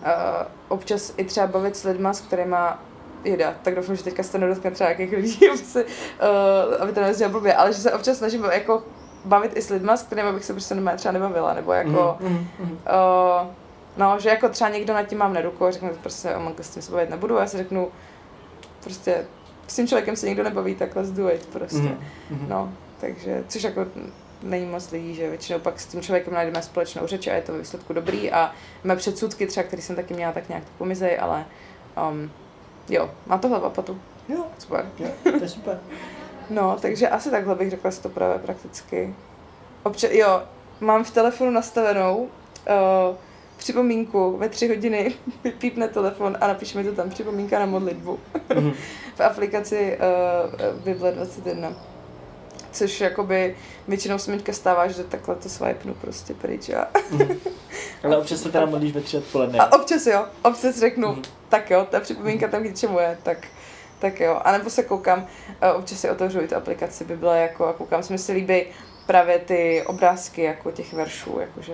uh, 0.00 0.08
občas 0.68 1.12
i 1.16 1.24
třeba 1.24 1.46
bavit 1.46 1.76
s 1.76 1.84
lidma, 1.84 2.12
s 2.12 2.20
kterými 2.20 2.56
jeda, 3.24 3.54
tak 3.62 3.74
doufám, 3.74 3.96
že 3.96 4.04
teďka 4.04 4.22
se 4.22 4.32
to 4.32 4.38
nedotkne 4.38 4.70
třeba 4.70 4.90
jakých 4.90 5.12
lidí, 5.12 5.48
aby, 5.48 5.58
se, 5.58 5.84
uh, 5.84 5.90
aby 6.80 6.92
to 6.92 7.00
nezdělal 7.00 7.32
blbě, 7.32 7.54
ale 7.54 7.72
že 7.72 7.78
se 7.78 7.92
občas 7.92 8.18
snažím 8.18 8.44
jako 8.44 8.82
bavit 9.24 9.56
i 9.56 9.62
s 9.62 9.70
lidma, 9.70 9.96
s 9.96 10.02
kterými 10.02 10.32
bych 10.32 10.44
se 10.44 10.52
prostě 10.52 10.74
nemá 10.74 10.96
třeba 10.96 11.12
nebavila, 11.12 11.54
nebo 11.54 11.72
jako, 11.72 12.16
mm, 12.20 12.28
mm, 12.28 12.48
mm. 12.60 12.70
Uh, 12.70 13.48
no, 13.96 14.18
že 14.18 14.28
jako 14.28 14.48
třeba 14.48 14.70
někdo 14.70 14.94
nad 14.94 15.02
tím 15.02 15.18
mám 15.18 15.32
neruku 15.32 15.64
a 15.64 15.70
řekne 15.70 15.90
prostě, 16.00 16.34
o 16.34 16.62
s 16.62 16.70
tím 16.70 16.82
se 16.82 16.92
bavit 16.92 17.10
nebudu, 17.10 17.38
a 17.38 17.40
já 17.40 17.46
si 17.46 17.56
řeknu, 17.56 17.88
prostě 18.84 19.24
s 19.66 19.76
tím 19.76 19.88
člověkem 19.88 20.16
se 20.16 20.26
nikdo 20.26 20.42
nebaví, 20.42 20.74
tak 20.74 20.96
let's 20.96 21.10
do 21.10 21.30
it, 21.30 21.46
prostě, 21.46 21.78
mm, 21.78 21.98
mm. 22.30 22.46
no. 22.48 22.72
takže, 23.00 23.44
což 23.48 23.62
jako 23.62 23.86
není 24.42 24.66
moc 24.66 24.90
lidí, 24.90 25.14
že 25.14 25.28
většinou 25.28 25.58
pak 25.58 25.80
s 25.80 25.86
tím 25.86 26.02
člověkem 26.02 26.34
najdeme 26.34 26.62
společnou 26.62 27.06
řeč 27.06 27.26
a 27.26 27.34
je 27.34 27.42
to 27.42 27.52
ve 27.52 27.58
výsledku 27.58 27.92
dobrý 27.92 28.32
a 28.32 28.52
mé 28.84 28.96
předsudky 28.96 29.46
třeba, 29.46 29.64
který 29.64 29.82
jsem 29.82 29.96
taky 29.96 30.14
měla, 30.14 30.32
tak 30.32 30.48
nějak 30.48 30.64
to 30.64 30.70
pomizej, 30.78 31.18
ale 31.20 31.44
um, 32.10 32.30
jo, 32.88 33.10
má 33.26 33.38
to 33.38 33.48
hlava 33.48 33.70
patu. 33.70 34.00
Jo, 34.28 34.44
Super. 34.58 34.86
jo, 34.98 35.08
to 35.22 35.42
je 35.42 35.48
super. 35.48 35.80
No, 36.50 36.76
takže 36.82 37.08
asi 37.08 37.30
takhle 37.30 37.54
bych 37.54 37.70
řekla 37.70 37.90
si 37.90 38.02
to 38.02 38.08
právě 38.08 38.38
prakticky. 38.38 39.14
Obče- 39.84 40.10
jo, 40.18 40.42
mám 40.80 41.04
v 41.04 41.10
telefonu 41.10 41.50
nastavenou 41.50 42.16
uh, 42.18 43.16
připomínku 43.56 44.36
ve 44.36 44.48
tři 44.48 44.68
hodiny, 44.68 45.14
pípne 45.58 45.88
telefon 45.88 46.36
a 46.40 46.46
napíše 46.46 46.78
mi 46.78 46.84
to 46.84 46.92
tam 46.92 47.10
připomínka 47.10 47.58
na 47.58 47.66
modlitbu 47.66 48.18
Mhm. 48.54 48.72
v 49.14 49.20
aplikaci 49.20 49.98
uh, 49.98 50.84
Bible 50.84 51.12
21. 51.12 51.72
Což 52.72 53.00
jakoby 53.00 53.56
většinou 53.88 54.18
se 54.18 54.30
mi 54.30 54.36
teďka 54.36 54.52
stává, 54.52 54.88
že 54.88 55.04
takhle 55.04 55.34
to 55.36 55.48
swipenu 55.48 55.94
prostě 55.94 56.34
pryč 56.34 56.68
a, 56.68 56.86
Mhm. 57.10 57.36
Ale 58.04 58.18
občas 58.18 58.40
se 58.40 58.52
teda 58.52 58.66
modlíš 58.66 58.92
ve 58.92 59.00
tři 59.00 59.16
odpoledne. 59.18 59.58
a 59.58 59.72
občas 59.72 60.06
jo, 60.06 60.24
občas 60.44 60.76
řeknu, 60.78 61.08
Mhm. 61.08 61.22
tak 61.48 61.70
jo, 61.70 61.86
ta 61.90 62.00
připomínka 62.00 62.48
tam 62.48 62.62
k 62.62 62.66
něčemu 62.66 62.98
je, 62.98 63.18
tak, 63.22 63.38
tak 63.98 64.20
jo. 64.20 64.40
A 64.44 64.52
nebo 64.52 64.70
se 64.70 64.82
koukám, 64.82 65.26
občas 65.76 66.00
si 66.00 66.10
otevřu 66.10 66.40
i 66.40 66.48
tu 66.48 66.56
aplikaci 66.56 67.04
Bible 67.04 67.40
jako 67.40 67.66
a 67.66 67.72
koukám, 67.72 68.02
se 68.02 68.12
mi 68.12 68.18
se 68.18 68.32
líbí 68.32 68.62
právě 69.06 69.38
ty 69.38 69.82
obrázky 69.86 70.42
jako 70.42 70.70
těch 70.70 70.92
veršů, 70.92 71.38
jakože 71.40 71.72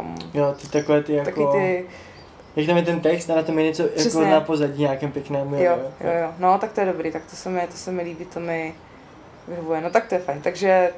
um, 0.00 0.14
Jo, 0.34 0.54
ty 0.62 0.68
takové 0.68 1.02
ty 1.02 1.12
jako... 1.14 1.30
taky 1.30 1.58
ty, 1.58 1.86
Jak 2.56 2.66
tam 2.66 2.76
je 2.76 2.82
ten 2.82 3.00
text 3.00 3.30
a 3.30 3.34
na 3.34 3.42
tom 3.42 3.58
je 3.58 3.64
něco 3.64 3.82
jako 3.82 3.94
Přesně. 3.96 4.30
na 4.30 4.40
pozadí 4.40 4.80
nějakém 4.82 5.12
pěkném. 5.12 5.54
jo, 5.54 5.78
jo, 6.00 6.10
jo, 6.20 6.34
no 6.38 6.58
tak 6.58 6.72
to 6.72 6.80
je 6.80 6.86
dobrý, 6.86 7.12
tak 7.12 7.22
to 7.30 7.36
se 7.36 7.48
mi, 7.50 7.66
to 7.70 7.76
se 7.76 7.92
mi 7.92 8.02
líbí, 8.02 8.24
to 8.24 8.40
mi 8.40 8.74
vyhovuje, 9.48 9.80
no 9.80 9.90
tak 9.90 10.06
to 10.08 10.14
je 10.14 10.20
fajn, 10.20 10.40
takže 10.42 10.90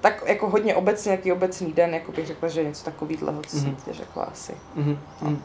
tak 0.00 0.22
jako 0.26 0.50
hodně 0.50 0.74
obecně, 0.74 1.12
jaký 1.12 1.32
obecný 1.32 1.72
den, 1.72 1.94
jako 1.94 2.12
bych 2.12 2.26
řekla, 2.26 2.48
že 2.48 2.64
něco 2.64 2.84
takového, 2.84 3.42
co 3.46 3.56
jsem 3.56 3.68
Mhm. 3.68 3.76
teď 3.84 3.94
řekla 3.96 4.24
asi. 4.24 4.52
Mhm. 4.74 4.98
mhm. 5.22 5.42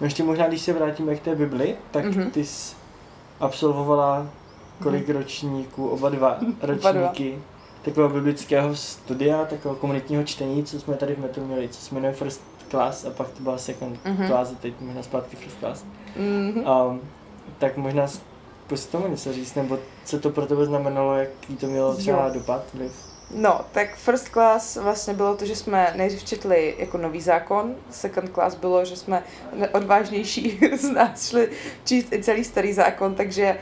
No 0.00 0.06
ještě 0.06 0.22
možná, 0.22 0.48
když 0.48 0.62
se 0.62 0.72
vrátíme 0.72 1.14
k 1.16 1.20
té 1.20 1.34
Bibli, 1.34 1.76
tak 1.90 2.04
Mhm. 2.04 2.30
ty 2.30 2.44
jsi 2.44 2.76
absolvovala 3.40 4.26
kolik 4.82 5.08
ročníků, 5.08 5.88
oba 5.88 6.08
dva 6.08 6.38
dva. 6.76 6.92
ročníky 6.92 7.38
takového 7.82 8.14
biblického 8.14 8.76
studia, 8.76 9.44
takového 9.44 9.76
komunitního 9.76 10.24
čtení, 10.24 10.64
co 10.64 10.80
jsme 10.80 10.94
tady 10.96 11.14
v 11.14 11.18
Metu 11.18 11.44
měli, 11.46 11.68
co 11.68 11.80
se 11.80 11.94
jmenuje 11.94 12.12
First 12.12 12.42
Class 12.70 13.04
a 13.04 13.10
pak 13.10 13.28
to 13.30 13.42
byla 13.42 13.58
Second 13.58 14.04
Mhm. 14.04 14.26
Class 14.26 14.52
a 14.52 14.54
teď 14.60 14.74
možná 14.80 15.02
zpátky 15.02 15.36
First 15.36 15.58
Class. 15.58 15.84
Mhm. 16.16 16.64
Um, 16.66 17.00
tak 17.58 17.76
možná 17.76 18.06
tomu 18.76 19.08
něco 19.08 19.32
říct, 19.32 19.54
nebo 19.54 19.78
co 20.04 20.18
to 20.20 20.30
pro 20.30 20.46
tebe 20.46 20.66
znamenalo, 20.66 21.14
jaký 21.14 21.56
to 21.56 21.66
mělo 21.66 21.94
třeba 21.96 22.26
Jo. 22.26 22.34
dopad, 22.34 22.62
vliv? 22.74 22.92
No, 23.34 23.60
tak 23.72 23.96
first 23.96 24.28
class 24.28 24.76
vlastně 24.76 25.14
bylo 25.14 25.36
to, 25.36 25.44
že 25.46 25.56
jsme 25.56 25.92
nejdřív 25.96 26.24
četli 26.24 26.74
jako 26.78 26.98
nový 26.98 27.20
zákon, 27.20 27.74
second 27.90 28.30
class 28.34 28.54
bylo, 28.54 28.84
že 28.84 28.96
jsme 28.96 29.22
odvážnější 29.72 30.60
z 30.76 30.90
nás 30.90 31.28
šli 31.28 31.48
číst 31.84 32.12
i 32.12 32.22
celý 32.22 32.44
starý 32.44 32.72
zákon, 32.72 33.14
takže 33.14 33.58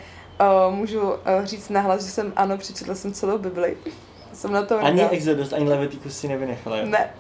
uh, 0.69 0.75
můžu 0.75 1.01
uh, 1.01 1.17
říct 1.45 1.69
nahlas, 1.69 2.05
že 2.05 2.11
jsem 2.11 2.33
ano, 2.37 2.59
přečetla 2.59 2.95
jsem 2.95 3.13
celou 3.13 3.39
Bibli. 3.39 3.77
jsem 4.33 4.53
na 4.53 4.63
to 4.63 4.79
Ani. 4.79 5.03
Exodus, 5.03 5.53
ani 5.53 5.69
Levitikus 5.69 6.19
si 6.19 6.29
nevynechala? 6.29 6.77
Ne. 6.85 7.11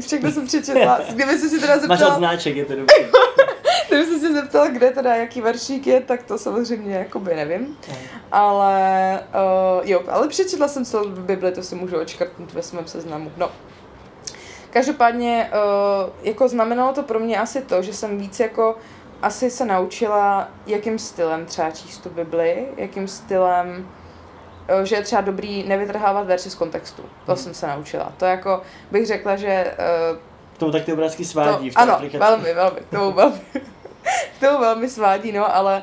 Všechno 0.00 0.30
jsem 0.30 0.46
přečetla. 0.46 1.00
Kdyby 1.10 1.38
se 1.38 1.48
si 1.48 1.60
teda 1.60 1.72
Máš 1.74 1.80
zeptala, 1.80 2.14
odznáček, 2.14 2.56
je 2.56 2.64
to 2.64 2.72
dobrý. 2.76 2.94
Kdyby 3.96 4.04
se 4.14 4.20
si 4.20 4.34
zeptala, 4.34 4.68
kde 4.68 4.90
teda 4.90 5.14
jaký 5.16 5.40
veršík 5.40 5.86
je, 5.86 6.00
tak 6.00 6.22
to 6.22 6.38
samozřejmě 6.38 6.94
jakoby 6.94 7.34
nevím. 7.34 7.76
Ale 8.32 9.20
uh, 9.80 9.88
jo, 9.88 10.02
ale 10.08 10.28
přečetla 10.28 10.68
jsem 10.68 10.84
celou 10.84 11.08
Bibli, 11.08 11.52
to 11.52 11.62
si 11.62 11.74
můžu 11.74 11.96
očkrtnout 12.00 12.52
ve 12.52 12.62
svém 12.62 12.86
seznamu. 12.86 13.32
No. 13.36 13.50
Každopádně, 14.70 15.50
uh, 16.04 16.10
jako 16.22 16.48
znamenalo 16.48 16.92
to 16.92 17.02
pro 17.02 17.18
mě 17.20 17.40
asi 17.40 17.62
to, 17.62 17.82
že 17.82 17.92
jsem 17.92 18.18
víc 18.18 18.40
jako 18.40 18.76
asi 19.22 19.50
se 19.50 19.64
naučila, 19.64 20.48
jakým 20.66 20.98
stylem 20.98 21.46
třeba 21.46 21.70
číst 21.70 21.98
tu 21.98 22.08
Bibli, 22.10 22.66
jakým 22.76 23.08
stylem, 23.08 23.88
uh, 24.78 24.82
že 24.82 24.96
je 24.96 25.02
třeba 25.02 25.22
dobrý 25.22 25.68
nevytrhávat 25.68 26.26
verše 26.26 26.50
z 26.50 26.54
kontextu. 26.54 27.02
To 27.02 27.32
Hmm. 27.32 27.36
jsem 27.36 27.54
se 27.54 27.66
naučila. 27.66 28.12
To 28.16 28.24
jako 28.24 28.62
bych 28.90 29.06
řekla, 29.06 29.36
že 29.36 29.74
uh, 30.12 30.16
K 30.54 30.58
tomu 30.58 30.72
tak 30.72 30.84
ty 30.84 30.92
obrázky 30.92 31.24
svádí 31.24 31.70
v 31.70 31.74
to, 31.74 31.78
té 31.78 31.82
ano, 31.82 31.94
aplikaci. 31.94 32.18
velmi, 32.18 32.54
velmi, 32.54 32.80
k 32.80 32.90
tomu 32.90 33.12
velmi, 33.16 33.40
tomu 34.46 34.60
velmi 34.60 34.88
svádí, 34.88 35.32
no, 35.32 35.56
ale 35.56 35.82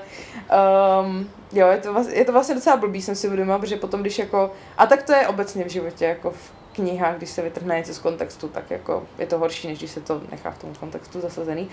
um, 1.01 1.29
jo, 1.51 1.67
je 1.67 1.77
to, 1.77 1.95
je 2.09 2.25
to 2.25 2.31
vlastně 2.31 2.55
docela 2.55 2.77
blbý, 2.77 3.01
jsem 3.01 3.15
si 3.15 3.27
uvědomila, 3.27 3.59
protože 3.59 3.75
potom, 3.75 4.01
když 4.01 4.19
jako, 4.19 4.51
a 4.77 4.85
tak 4.85 5.03
to 5.03 5.13
je 5.13 5.27
obecně 5.27 5.65
v 5.65 5.71
životě, 5.71 6.05
jako 6.05 6.31
v 6.31 6.51
knihách, 6.73 7.17
když 7.17 7.29
se 7.29 7.41
vytrhne 7.41 7.77
něco 7.77 7.93
z 7.93 7.99
kontextu, 7.99 8.47
tak 8.47 8.71
jako 8.71 9.03
je 9.17 9.25
to 9.27 9.37
horší, 9.37 9.67
než 9.67 9.77
když 9.77 9.91
se 9.91 10.01
to 10.01 10.21
nechá 10.31 10.51
v 10.51 10.57
tom 10.57 10.75
kontextu 10.75 11.21
zasazený. 11.21 11.69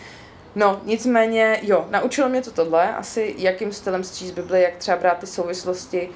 No, 0.55 0.81
nicméně, 0.85 1.61
jo, 1.63 1.87
naučilo 1.91 2.29
mě 2.29 2.43
to 2.43 2.51
tohle, 2.51 2.95
asi 2.95 3.35
jakým 3.39 3.73
stylem 3.73 4.05
číst 4.05 4.31
Bibli, 4.31 4.63
jak 4.63 4.77
třeba 4.77 4.97
brát 4.97 5.19
ty 5.19 5.27
souvislosti. 5.27 6.09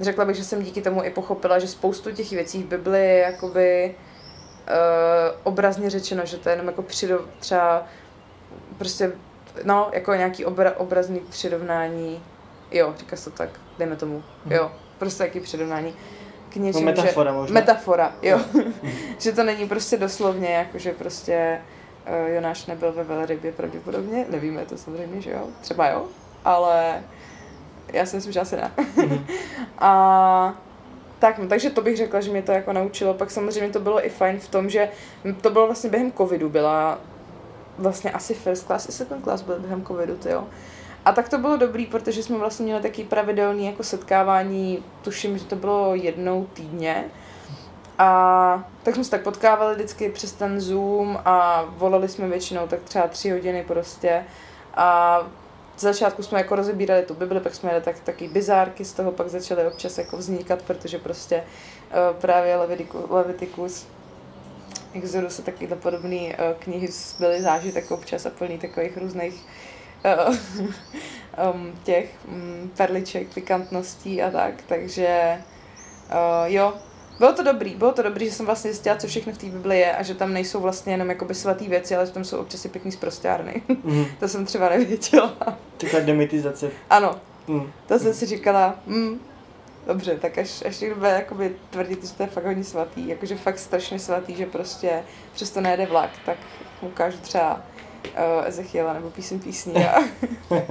Řekla 0.00 0.24
bych, 0.24 0.36
že 0.36 0.44
jsem 0.44 0.62
díky 0.62 0.82
tomu 0.82 1.04
i 1.04 1.10
pochopila, 1.10 1.58
že 1.58 1.68
spoustu 1.68 2.12
těch 2.12 2.30
věcí 2.30 2.62
v 2.62 2.66
Bibli 2.66 3.00
je 3.00 3.18
jakoby 3.18 3.94
uh, 3.94 5.36
obrazně 5.42 5.90
řečeno, 5.90 6.26
že 6.26 6.36
to 6.36 6.48
je 6.48 6.52
jenom 6.52 6.66
jako 6.66 6.82
přido, 6.82 7.24
třeba 7.38 7.86
prostě, 8.78 9.12
no, 9.64 9.88
jako 9.92 10.14
nějaký 10.14 10.44
obra, 10.44 10.72
obrazný 10.76 11.20
přirovnání, 11.20 12.22
jo, 12.70 12.94
říká 12.98 13.16
se 13.16 13.30
to 13.30 13.36
tak, 13.36 13.48
dejme 13.78 13.96
tomu, 13.96 14.22
Mhm. 14.44 14.54
jo, 14.54 14.70
prostě 14.98 15.22
jaký 15.22 15.40
přirovnání 15.40 15.94
k 16.48 16.56
něčemu, 16.56 16.84
No, 16.84 16.90
metafora 16.90 17.30
že, 17.30 17.36
možná. 17.36 17.54
Metafora, 17.54 18.12
jo, 18.22 18.38
Mhm. 18.54 18.74
že 19.18 19.32
to 19.32 19.42
není 19.44 19.68
prostě 19.68 19.96
doslovně, 19.96 20.48
jako 20.54 20.78
že 20.78 20.92
prostě 20.92 21.60
uh, 22.24 22.28
Jonáš 22.34 22.66
nebyl 22.66 22.92
ve 22.92 23.04
velrybě 23.04 23.52
pravděpodobně, 23.52 24.26
nevíme 24.30 24.64
to 24.64 24.76
samozřejmě, 24.78 25.20
že 25.20 25.30
jo, 25.30 25.46
třeba 25.60 25.88
jo, 25.90 26.04
ale 26.44 27.02
já 27.92 28.06
si 28.06 28.16
myslím, 28.16 28.32
že 28.32 28.40
asi 28.40 28.56
ne. 28.56 28.70
Mhm. 28.96 29.26
A 29.78 30.54
tak, 31.18 31.38
no, 31.38 31.48
takže 31.48 31.70
to 31.70 31.82
bych 31.82 31.96
řekla, 31.96 32.20
že 32.20 32.30
mě 32.30 32.42
to 32.42 32.52
jako 32.52 32.72
naučilo. 32.72 33.14
Pak 33.14 33.30
samozřejmě 33.30 33.72
to 33.72 33.80
bylo 33.80 34.06
i 34.06 34.08
fajn 34.08 34.38
v 34.40 34.48
tom, 34.48 34.70
že 34.70 34.88
to 35.40 35.50
bylo 35.50 35.66
vlastně 35.66 35.90
během 35.90 36.12
covidu, 36.12 36.48
byla 36.48 36.98
vlastně 37.78 38.10
asi 38.10 38.34
first 38.34 38.66
class 38.66 38.88
i 38.88 38.92
second 38.92 39.24
class 39.24 39.42
byl 39.42 39.58
během 39.58 39.84
covidu, 39.84 40.16
ty 40.16 40.30
jo. 40.30 40.44
A 41.04 41.12
tak 41.12 41.28
to 41.28 41.38
bylo 41.38 41.56
dobrý, 41.56 41.86
protože 41.86 42.22
jsme 42.22 42.38
vlastně 42.38 42.64
měli 42.64 42.82
taky 42.82 43.04
pravidelný 43.04 43.66
jako 43.66 43.82
setkávání, 43.82 44.84
tuším, 45.02 45.38
že 45.38 45.44
to 45.44 45.56
bylo 45.56 45.94
jednou 45.94 46.46
týdně. 46.54 47.04
A 47.98 48.70
tak 48.82 48.94
jsme 48.94 49.04
se 49.04 49.10
tak 49.10 49.22
potkávali 49.22 49.74
vždycky 49.74 50.08
přes 50.08 50.32
ten 50.32 50.60
Zoom 50.60 51.20
a 51.24 51.64
volali 51.68 52.08
jsme 52.08 52.28
většinou 52.28 52.66
tak 52.66 52.80
třeba 52.80 53.08
tři 53.08 53.30
hodiny 53.30 53.64
prostě. 53.68 54.24
A 54.74 55.20
z 55.76 55.80
začátku 55.80 56.22
jsme 56.22 56.38
jako 56.38 56.56
rozebírali 56.56 57.02
tu 57.02 57.14
Bibli, 57.14 57.40
pak 57.40 57.54
jsme 57.54 57.70
jeli 57.70 57.82
tak, 57.82 58.00
taky 58.00 58.28
bizárky, 58.28 58.84
z 58.84 58.92
toho 58.92 59.12
pak 59.12 59.28
začaly 59.28 59.66
občas 59.66 59.98
jako 59.98 60.16
vznikat, 60.16 60.62
protože 60.62 60.98
prostě 60.98 61.36
uh, 61.36 62.16
právě 62.20 62.56
Levitiku, 62.56 63.06
Levitikus, 63.10 63.86
Exodus 64.98 65.38
a 65.38 65.42
takovýhle 65.42 65.76
podobné 65.76 66.16
uh, 66.16 66.32
knihy 66.58 66.88
byly 67.18 67.42
zážitek 67.42 67.90
občas 67.90 68.26
a 68.26 68.30
plný 68.30 68.58
takových 68.58 68.96
různých 68.96 69.34
uh, 70.28 70.36
um, 71.54 71.72
těch 71.84 72.10
um, 72.28 72.70
perliček, 72.76 73.34
pikantností 73.34 74.22
a 74.22 74.30
tak, 74.30 74.54
takže 74.66 75.38
uh, 76.10 76.52
jo, 76.52 76.74
bylo 77.18 77.32
to 77.32 77.42
dobrý, 77.42 77.74
bylo 77.74 77.92
to 77.92 78.02
dobrý, 78.02 78.26
že 78.26 78.32
jsem 78.32 78.46
vlastně 78.46 78.70
zjistila, 78.70 78.96
co 78.96 79.06
všechno 79.06 79.32
v 79.32 79.38
té 79.38 79.46
Bibli 79.46 79.78
je 79.78 79.96
a 79.96 80.02
že 80.02 80.14
tam 80.14 80.32
nejsou 80.32 80.60
vlastně 80.60 80.92
jenom 80.92 81.08
jakoby 81.08 81.34
svatý 81.34 81.68
věci, 81.68 81.96
ale 81.96 82.06
že 82.06 82.12
tam 82.12 82.24
jsou 82.24 82.38
občas 82.38 82.64
i 82.64 82.68
pěkný 82.68 82.92
zprostárny. 82.92 83.62
Mhm. 83.84 84.04
to 84.20 84.28
jsem 84.28 84.46
třeba 84.46 84.68
nevěděla. 84.68 85.34
Taková 85.76 86.02
demitizace. 86.02 86.70
ano, 86.90 87.20
Mhm. 87.48 87.72
to 87.86 87.98
jsem 87.98 88.14
si 88.14 88.26
říkala, 88.26 88.74
hm, 88.86 89.20
dobře, 89.86 90.16
tak 90.16 90.38
až, 90.38 90.64
až 90.66 90.80
někdo 90.80 90.96
bude 90.96 91.10
jakoby 91.10 91.56
tvrdit, 91.70 92.04
že 92.04 92.14
to 92.14 92.22
je 92.22 92.28
fakt 92.28 92.44
hodně 92.44 92.64
svatý, 92.64 93.08
jakože 93.08 93.36
fakt 93.36 93.58
strašně 93.58 93.98
svatý, 93.98 94.34
že 94.34 94.46
prostě 94.46 95.02
přesto 95.32 95.60
nejede 95.60 95.86
vlak, 95.86 96.10
tak 96.26 96.36
mu 96.82 96.88
ukážu 96.88 97.18
třeba 97.18 97.54
uh, 98.04 98.46
Ezechiela 98.46 98.92
nebo 98.92 99.10
písem 99.10 99.40
písní 99.40 99.86
a, 99.86 99.98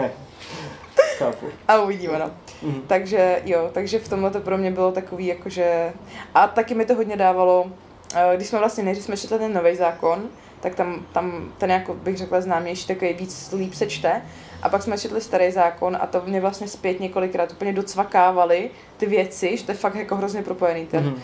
Chápu. 1.18 1.48
a 1.68 1.82
uvidíme, 1.82 2.20
no. 2.20 2.32
Mhm. 2.62 2.82
Takže 2.88 3.42
jo, 3.46 3.70
takže 3.74 4.00
v 4.00 4.08
tomhle 4.08 4.32
to 4.32 4.40
pro 4.40 4.58
mě 4.58 4.72
bylo 4.72 4.92
takový 4.92 5.28
jakože... 5.28 5.94
A 6.34 6.48
taky 6.48 6.76
mi 6.76 6.86
to 6.86 6.96
hodně 6.96 7.18
dávalo, 7.18 7.72
eh, 8.16 8.36
když 8.36 8.48
jsme 8.48 8.60
vlastně 8.60 8.84
nejdřív 8.84 9.06
jsme 9.06 9.18
četli 9.18 9.40
ten 9.40 9.54
nový 9.54 9.76
zákon, 9.76 10.30
tak 10.70 10.76
tam, 10.76 11.06
tam 11.14 11.54
ten 11.58 11.72
jako 11.72 11.94
bych 11.94 12.18
řekla 12.18 12.42
známější, 12.42 12.88
takový 12.88 13.14
víc 13.14 13.52
líp 13.58 13.74
se 13.74 13.88
čte. 13.88 14.22
A 14.62 14.70
pak 14.70 14.84
jsme 14.84 14.98
četli 14.98 15.22
starý 15.22 15.52
zákon 15.52 15.98
a 16.02 16.08
to 16.08 16.22
mě 16.26 16.42
vlastně 16.42 16.68
zpět 16.68 17.00
několikrát 17.00 17.52
úplně 17.52 17.74
docvakávali 17.74 18.70
ty 18.98 19.06
věci, 19.06 19.58
že 19.58 19.64
to 19.64 19.72
je 19.72 19.78
fakt 19.78 19.96
jako 19.96 20.16
hrozně 20.16 20.44
propojený 20.44 20.86
ten, 20.86 21.04
Mhm. 21.04 21.22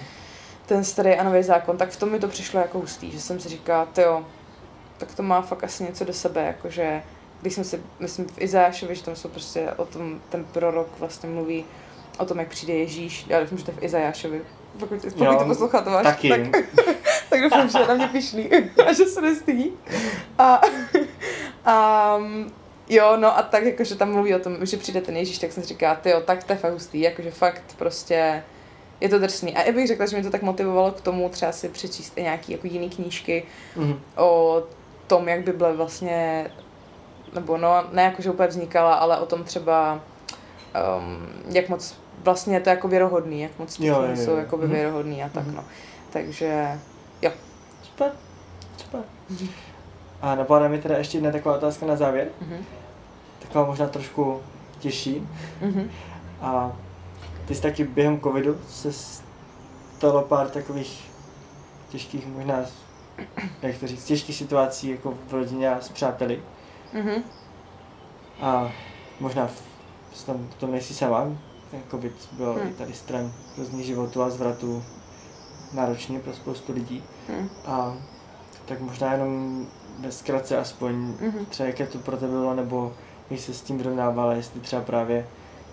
ten 0.66 0.84
starý 0.84 1.16
a 1.16 1.24
nový 1.24 1.44
zákon, 1.44 1.78
tak 1.78 1.90
v 1.90 1.98
tom 2.00 2.12
mi 2.12 2.20
to 2.20 2.28
přišlo 2.28 2.60
jako 2.60 2.80
hustý, 2.80 3.12
že 3.12 3.22
jsem 3.22 3.40
si 3.40 3.50
říkala, 3.50 3.88
jo, 3.98 4.26
tak 4.98 5.16
to 5.16 5.24
má 5.24 5.42
fakt 5.42 5.64
asi 5.64 5.84
něco 5.84 6.06
do 6.06 6.14
sebe, 6.14 6.44
jakože 6.44 7.04
když 7.42 7.54
jsem 7.54 7.64
si, 7.64 7.80
myslím 8.00 8.26
v 8.28 8.42
Izášovi, 8.42 8.96
že 8.96 9.04
tam 9.04 9.16
jsou 9.16 9.30
prostě 9.30 9.72
o 9.78 9.86
tom, 9.86 10.20
ten 10.30 10.44
prorok 10.46 10.88
vlastně 11.00 11.30
mluví 11.30 11.66
o 12.18 12.26
tom, 12.26 12.40
jak 12.40 12.48
přijde 12.48 12.74
Ježíš. 12.74 13.26
Já 13.28 13.40
doufám, 13.40 13.58
že 13.58 13.64
to 13.66 13.72
je 13.72 13.78
v 13.78 13.84
Izajášovi. 13.84 14.42
Pokud, 14.80 15.02
pokud 15.02 15.24
jo, 15.24 15.36
to 15.40 15.46
poslouchat 15.46 15.86
máš, 15.88 16.04
taky. 16.04 16.30
tak, 16.30 16.64
tak 17.34 17.42
doufám, 17.42 17.70
že 17.70 17.80
je 17.80 17.88
na 17.88 17.94
mě 17.94 18.08
pišný 18.08 18.50
a 18.88 18.94
že 18.94 19.06
se 19.06 19.22
nestydí. 19.22 19.72
A, 20.38 20.62
a 21.66 22.18
jo, 22.90 23.18
no 23.18 23.38
a 23.38 23.42
tak 23.42 23.64
jakože 23.64 23.96
tam 23.96 24.12
mluví 24.12 24.36
o 24.36 24.40
tom, 24.40 24.66
že 24.66 24.78
přijde 24.78 25.02
ten 25.02 25.18
Ježíš, 25.18 25.38
tak 25.38 25.52
jsem 25.52 25.64
si 25.64 25.70
říká, 25.70 25.96
ty 25.96 26.10
jo, 26.10 26.22
tak 26.26 26.44
to 26.44 26.54
je 26.54 26.58
fakt 26.58 26.74
hustý, 26.74 27.02
jakože 27.02 27.32
fakt 27.32 27.64
prostě 27.78 28.44
je 29.02 29.10
to 29.10 29.20
drsný. 29.20 29.56
A 29.56 29.64
já 29.64 29.72
bych 29.72 29.88
řekla, 29.88 30.06
že 30.06 30.16
mě 30.16 30.24
to 30.24 30.32
tak 30.32 30.42
motivovalo 30.42 30.92
k 30.92 31.02
tomu 31.02 31.30
třeba 31.30 31.52
si 31.52 31.70
přečíst 31.70 32.18
i 32.18 32.24
nějaký 32.24 32.52
jako 32.52 32.68
jiný 32.68 32.90
knížky 32.90 33.44
mm-hmm. 33.78 33.98
o 34.18 34.64
tom, 35.08 35.28
jak 35.28 35.44
Bible 35.44 35.74
vlastně, 35.74 36.52
nebo 37.34 37.58
no, 37.58 37.84
ne 37.92 38.04
jako, 38.04 38.22
že 38.22 38.32
úplně 38.32 38.48
vznikala, 38.48 38.94
ale 38.94 39.20
o 39.20 39.26
tom 39.26 39.44
třeba, 39.44 40.00
um, 40.98 41.28
jak 41.50 41.70
moc 41.70 41.98
vlastně 42.24 42.56
je 42.56 42.60
to 42.60 42.70
jako 42.70 42.88
věrohodný, 42.88 43.42
jak 43.42 43.60
moc 43.60 43.78
ty 43.78 43.92
jsou 44.16 44.36
jako 44.36 44.58
věrohodný 44.58 45.24
a 45.24 45.30
tak 45.30 45.48
mm-hmm. 45.48 45.56
no. 45.56 45.66
Takže. 46.10 46.80
Super, 47.94 48.12
super. 48.78 49.02
Mm-hmm. 49.32 49.50
A 50.22 50.36
napadá 50.36 50.68
mi 50.68 50.82
teda 50.82 50.98
ještě 50.98 51.18
jedna 51.18 51.32
taková 51.32 51.56
otázka 51.56 51.86
na 51.86 51.96
závěr. 51.96 52.28
Mm-hmm. 52.42 52.64
Taková 53.40 53.66
možná 53.66 53.88
trošku 53.88 54.42
těžší. 54.80 55.28
Mm-hmm. 55.62 55.90
A 56.42 56.72
ty 57.46 57.56
jsi 57.56 57.62
taky 57.62 57.84
během 57.84 58.20
covidu 58.20 58.58
se 58.70 58.94
stalo 58.94 60.22
pár 60.22 60.50
takových 60.50 61.12
těžkých 61.90 62.28
možná, 62.28 62.60
jak 63.62 63.78
to 63.78 63.88
říct, 63.88 64.06
těžkých 64.06 64.36
situací 64.36 64.90
jako 64.90 65.14
v 65.28 65.34
rodině 65.34 65.70
a 65.70 65.82
s 65.82 65.90
přáteli. 65.90 66.42
Mm-hmm. 66.94 67.22
A 68.42 68.72
možná 69.20 69.48
v, 69.48 70.24
tam, 70.26 70.48
v 70.52 70.56
tom 70.56 70.72
nejsi 70.72 70.94
sama, 70.94 71.28
ten 71.72 71.82
covid 71.92 72.30
byl 72.32 72.54
hmm. 72.54 72.68
i 72.68 72.74
tady 72.74 72.94
stran 72.94 73.34
různých 73.58 73.86
životů 73.86 74.22
a 74.22 74.30
zvratů 74.30 74.84
náročný 75.74 76.20
pro 76.20 76.34
spoustu 76.34 76.74
lidí. 76.74 77.04
Hmm. 77.30 77.50
A 77.66 77.94
tak 78.66 78.80
možná 78.80 79.12
jenom 79.12 79.66
zkratce 80.10 80.58
aspoň, 80.58 80.94
hmm. 80.94 81.46
třeba 81.50 81.68
jaké 81.68 81.88
to 81.88 81.98
pro 81.98 82.18
tebe 82.18 82.32
bylo, 82.32 82.54
nebo 82.54 82.94
jak 83.30 83.40
se 83.40 83.54
s 83.54 83.62
tím 83.62 83.78
vyrovnávala, 83.78 84.34
jestli 84.34 84.60
třeba 84.60 84.82
právě 84.82 85.28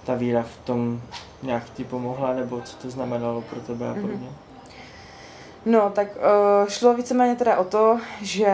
ta 0.05 0.15
víra 0.15 0.43
v 0.43 0.57
tom 0.65 1.01
nějak 1.43 1.71
ti 1.71 1.85
pomohla, 1.85 2.35
nebo 2.35 2.61
co 2.61 2.77
to 2.77 2.91
znamenalo 2.91 3.43
pro 3.43 3.61
tebe 3.61 3.91
a 3.91 3.95
podobně. 3.95 4.27
Hmm. 4.27 4.37
No, 5.67 5.91
tak 5.91 6.09
uh, 6.17 6.69
šlo 6.69 6.95
víceméně 6.95 7.37
teda 7.37 7.57
o 7.57 7.65
to, 7.65 8.01
že 8.23 8.47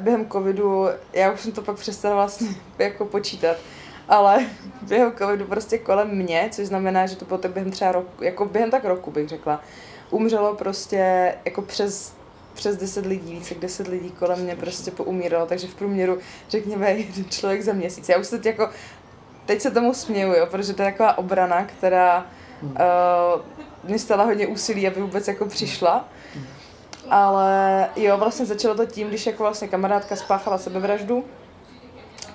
během 0.00 0.28
covidu, 0.30 0.86
já 1.12 1.32
už 1.32 1.40
jsem 1.40 1.52
to 1.52 1.62
pak 1.62 1.76
přestala 1.76 2.14
vlastně 2.14 2.48
jako 2.78 3.04
počítat, 3.04 3.56
ale 4.08 4.46
během 4.82 5.12
covidu 5.12 5.44
prostě 5.44 5.78
kolem 5.78 6.16
mě, 6.16 6.48
což 6.52 6.66
znamená, 6.66 7.06
že 7.06 7.16
to 7.16 7.24
bylo 7.24 7.38
tak 7.38 7.50
během 7.50 7.70
třeba 7.70 7.92
roku, 7.92 8.24
jako 8.24 8.44
během 8.44 8.70
tak 8.70 8.84
roku 8.84 9.10
bych 9.10 9.28
řekla, 9.28 9.60
umřelo 10.10 10.54
prostě 10.54 11.34
jako 11.44 11.62
přes 11.62 12.20
přes 12.54 12.76
10 12.76 13.06
lidí, 13.06 13.34
více 13.34 13.54
jak 13.54 13.62
10 13.62 13.88
lidí 13.88 14.10
kolem 14.10 14.38
mě 14.38 14.56
prostě 14.56 14.90
poumíralo, 14.90 15.46
takže 15.46 15.66
v 15.66 15.74
průměru 15.74 16.18
řekněme 16.48 16.90
jeden 16.90 17.30
člověk 17.30 17.62
za 17.62 17.72
měsíc. 17.72 18.08
Já 18.08 18.18
už 18.18 18.26
se 18.26 18.36
teď 18.36 18.46
jako, 18.46 18.70
teď 19.46 19.60
se 19.60 19.70
tomu 19.70 19.94
směju, 19.94 20.32
jo, 20.32 20.46
protože 20.46 20.74
to 20.74 20.82
je 20.82 20.90
taková 20.90 21.18
obrana, 21.18 21.64
která 21.64 22.26
uh, 22.62 22.72
mě 23.84 23.98
stala 23.98 24.24
hodně 24.24 24.46
úsilí, 24.46 24.86
aby 24.86 25.00
vůbec 25.00 25.28
jako 25.28 25.46
přišla. 25.46 26.08
Ale 27.10 27.88
jo, 27.96 28.18
vlastně 28.18 28.46
začalo 28.46 28.74
to 28.74 28.86
tím, 28.86 29.08
když 29.08 29.26
jako 29.26 29.42
vlastně 29.42 29.68
kamarádka 29.68 30.16
spáchala 30.16 30.58
sebevraždu, 30.58 31.24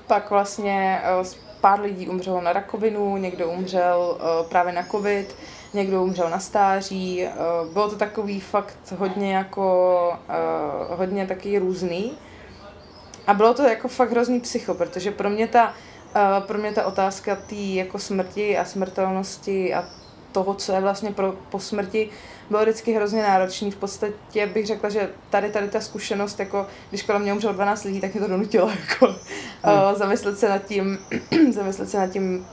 pak 0.07 0.29
vlastně 0.29 1.01
uh, 1.19 1.27
pár 1.61 1.81
lidí 1.81 2.09
umřelo 2.09 2.41
na 2.41 2.53
rakovinu, 2.53 3.17
někdo 3.17 3.49
umřel 3.49 4.17
uh, 4.19 4.49
právě 4.49 4.73
na 4.73 4.83
covid, 4.83 5.35
někdo 5.75 6.03
umřel 6.03 6.29
na 6.29 6.39
stáří. 6.39 7.23
Uh, 7.23 7.73
bylo 7.73 7.89
to 7.89 7.95
takový 7.95 8.39
fakt 8.39 8.77
hodně 8.97 9.35
jako, 9.35 10.17
uh, 10.89 10.97
hodně 10.97 11.27
taky 11.27 11.59
různý. 11.59 12.11
A 13.27 13.33
bylo 13.33 13.53
to 13.53 13.63
jako 13.63 13.87
fakt 13.87 14.11
hrozný 14.11 14.39
psycho, 14.39 14.73
protože 14.73 15.11
pro 15.11 15.29
mě 15.29 15.47
ta, 15.47 15.73
uh, 16.15 16.47
pro 16.47 16.57
mě 16.57 16.71
ta 16.71 16.85
otázka 16.85 17.35
té 17.35 17.55
jako 17.55 17.99
smrti 17.99 18.57
a 18.57 18.65
smrtelnosti 18.65 19.73
a 19.73 19.85
toho, 20.35 20.53
co 20.53 20.71
je 20.73 20.81
vlastně 20.81 21.11
pro, 21.11 21.35
po 21.49 21.59
smrti, 21.59 22.09
bylo 22.49 22.61
vždycky 22.61 22.93
hrozně 22.93 23.23
náročný. 23.23 23.71
V 23.71 23.75
podstatě 23.75 24.47
bych 24.47 24.67
řekla, 24.67 24.89
že 24.89 25.09
tady 25.29 25.49
tady 25.49 25.67
ta 25.67 25.79
zkušenost, 25.79 26.39
jako 26.39 26.67
když 26.89 27.03
kolem 27.03 27.21
mě 27.21 27.33
umřelo 27.33 27.53
12 27.53 27.83
lidí, 27.83 28.01
tak 28.01 28.13
mě 28.13 28.21
to 28.21 28.27
donutilo 28.27 28.69
jako, 28.89 29.05
hmm. 29.05 29.15
uh, 29.91 29.97
zamyslet 29.97 30.39
se 30.39 30.49
nad 30.49 30.65
tím, 30.65 30.99
zamyslet 31.51 31.89
se 31.89 31.97
nad 31.97 32.07
tím, 32.07 32.47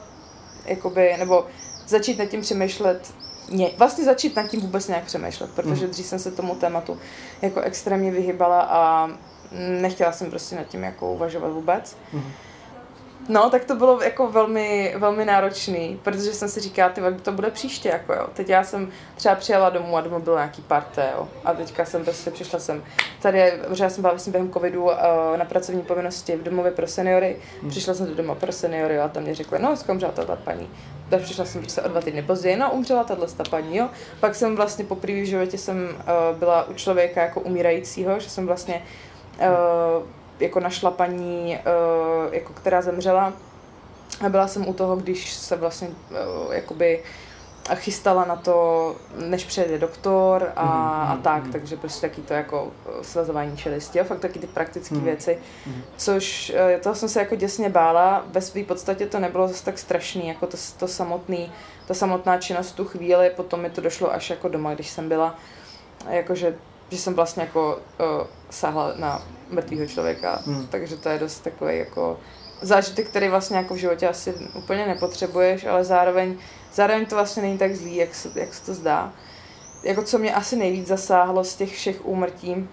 jakoby, 0.65 1.15
nebo 1.19 1.47
začít 1.87 2.19
nad 2.19 2.25
tím 2.25 2.41
přemýšlet, 2.41 3.15
ně, 3.49 3.71
vlastně 3.79 4.05
začít 4.05 4.37
nad 4.37 4.49
tím 4.49 4.61
vůbec 4.61 4.89
nějak 4.89 5.05
přemýšlet, 5.05 5.51
protože 5.51 5.85
hmm. 5.85 5.91
dřív 5.91 6.07
jsem 6.07 6.19
se 6.19 6.31
tomu 6.31 6.55
tématu 6.55 6.99
jako 7.43 7.61
extrémně 7.61 8.11
vyhybala 8.11 8.61
a 8.61 9.11
nechtěla 9.81 10.13
jsem 10.13 10.31
prostě 10.31 10.57
nad 10.57 10.65
tím 10.65 10.83
jako 10.83 11.13
uvažovat 11.13 11.49
vůbec. 11.49 11.97
Hmm. 12.13 12.33
No, 13.29 13.51
tak 13.51 13.65
to 13.65 13.75
bylo 13.75 14.03
jako 14.03 14.31
velmi, 14.31 14.95
velmi 14.99 15.25
náročný, 15.25 16.01
protože 16.03 16.33
jsem 16.33 16.49
si 16.49 16.61
říkala, 16.61 16.91
ty 16.91 17.01
to 17.23 17.33
bude 17.33 17.51
příště, 17.51 17.89
jako 17.89 18.13
jo. 18.13 18.27
Teď 18.35 18.49
já 18.49 18.65
jsem 18.65 18.91
třeba 19.15 19.35
přijela 19.35 19.71
domů 19.71 19.97
a 19.97 20.01
doma 20.01 20.19
bylo 20.19 20.37
nějaký 20.37 20.63
parté, 20.63 21.11
jo. 21.17 21.29
A 21.45 21.53
teďka 21.53 21.85
jsem 21.85 22.05
prostě 22.05 22.31
přišla 22.31 22.59
jsem 22.59 22.85
tady, 23.23 23.53
protože 23.69 23.85
já 23.85 23.91
jsem 23.91 24.03
byla 24.03 24.13
vlastně 24.13 24.31
během 24.31 24.53
covidu 24.53 24.83
uh, 24.83 24.91
na 25.37 25.45
pracovní 25.45 25.83
povinnosti 25.83 26.37
v 26.37 26.43
domově 26.43 26.73
pro 26.73 26.87
seniory. 26.87 27.37
Hmm. 27.61 27.71
Přišla 27.71 27.95
jsem 27.95 28.07
do 28.07 28.15
doma 28.15 28.35
pro 28.35 28.53
seniory 28.53 28.99
a 28.99 29.09
tam 29.09 29.23
mě 29.23 29.35
řekli, 29.35 29.59
no, 29.59 29.75
umřela 29.89 30.13
tato 30.13 30.37
paní. 30.37 30.71
Tak 31.09 31.23
přišla 31.23 31.45
jsem 31.45 31.61
prostě 31.61 31.83
o 31.83 31.89
dva 31.89 32.01
týdny 32.01 32.23
později, 32.23 32.57
no, 32.57 32.71
umřela 32.73 33.05
tato 33.05 33.27
paní, 33.51 33.77
jo. 33.77 33.89
Pak 34.21 34.35
jsem 34.35 34.57
vlastně 34.57 34.85
poprvé 34.85 35.23
v 35.23 35.27
životě 35.27 35.59
jsem 35.59 35.89
uh, 35.89 36.39
byla 36.39 36.69
u 36.69 36.75
člověka 36.75 37.23
jako 37.23 37.41
umírajícího, 37.41 38.21
že 38.21 38.31
jsem 38.31 38.47
vlastně 38.47 38.83
uh, 39.41 40.03
jako 40.41 40.61
našla 40.61 40.91
paní, 40.91 41.59
uh, 42.27 42.35
jako 42.35 42.53
která 42.53 42.83
zemřela 42.83 43.33
a 44.27 44.29
byla 44.29 44.49
jsem 44.49 44.69
u 44.69 44.75
toho, 44.75 44.97
když 44.97 45.33
se 45.33 45.57
vlastně 45.57 45.89
uh, 45.89 46.55
jakoby 46.55 47.03
chystala 47.75 48.25
na 48.25 48.37
to, 48.37 48.97
než 49.27 49.45
přijede 49.45 49.79
doktor 49.79 50.53
a, 50.57 50.65
mm, 50.65 51.13
a 51.13 51.19
tak, 51.23 51.45
mm. 51.45 51.53
takže 51.53 51.77
prostě 51.77 52.09
taky 52.09 52.21
to 52.21 52.35
jako 52.35 52.73
eh, 52.87 53.05
svazování 53.05 53.57
čelisti 53.57 54.01
a 54.01 54.05
fakt 54.05 54.21
taky 54.21 54.39
ty 54.39 54.47
praktické 54.47 54.95
mm, 54.95 55.05
věci, 55.05 55.39
mm. 55.67 55.83
což 55.97 56.53
toho 56.83 56.95
jsem 56.95 57.09
se 57.09 57.21
jako 57.21 57.35
děsně 57.35 57.69
bála, 57.69 58.25
ve 58.27 58.41
své 58.41 58.65
podstatě 58.65 59.07
to 59.07 59.19
nebylo 59.19 59.49
zase 59.49 59.65
tak 59.65 59.79
strašný, 59.79 60.29
jako 60.29 60.47
to, 60.47 60.57
to 60.79 60.89
samotný, 60.89 61.53
ta 61.87 61.95
samotná 61.95 62.39
činnost 62.39 62.73
tu 62.73 62.85
chvíli, 62.85 63.31
potom 63.31 63.61
mi 63.61 63.71
to 63.71 63.81
došlo 63.81 64.13
až 64.13 64.31
jako 64.31 64.49
doma, 64.49 64.75
když 64.75 64.91
jsem 64.91 65.09
byla, 65.09 65.35
jakože 66.11 66.55
že 66.93 66.99
jsem 66.99 67.15
vlastně 67.15 67.43
jako 67.43 67.79
uh, 68.01 68.27
sáhla 68.51 68.93
na 68.97 69.23
mrtvého 69.51 69.87
člověka, 69.87 70.43
hmm. 70.47 70.67
takže 70.67 70.97
to 70.97 71.09
je 71.09 71.19
dost 71.19 71.41
takový 71.41 71.79
jako 71.79 72.19
zážitek, 72.63 73.09
který 73.09 73.29
vlastně 73.29 73.57
jako 73.57 73.75
v 73.75 73.77
životě 73.77 74.09
asi 74.09 74.35
úplně 74.55 74.87
nepotřebuješ, 74.87 75.65
ale 75.65 75.85
zároveň, 75.85 76.37
zároveň 76.75 77.07
to 77.07 77.15
vlastně 77.15 77.43
není 77.43 77.59
tak 77.59 77.77
zlý, 77.77 77.97
jak 77.97 78.15
se, 78.15 78.31
jak 78.35 78.55
se 78.55 78.67
to 78.67 78.75
zdá. 78.75 79.13
Jako 79.83 80.03
co 80.03 80.19
mě 80.19 80.35
asi 80.35 80.57
nejvíc 80.57 80.87
zasáhlo 80.87 81.45
z 81.45 81.57
těch 81.57 81.75
všech 81.75 82.07
úmrtí, 82.07 82.69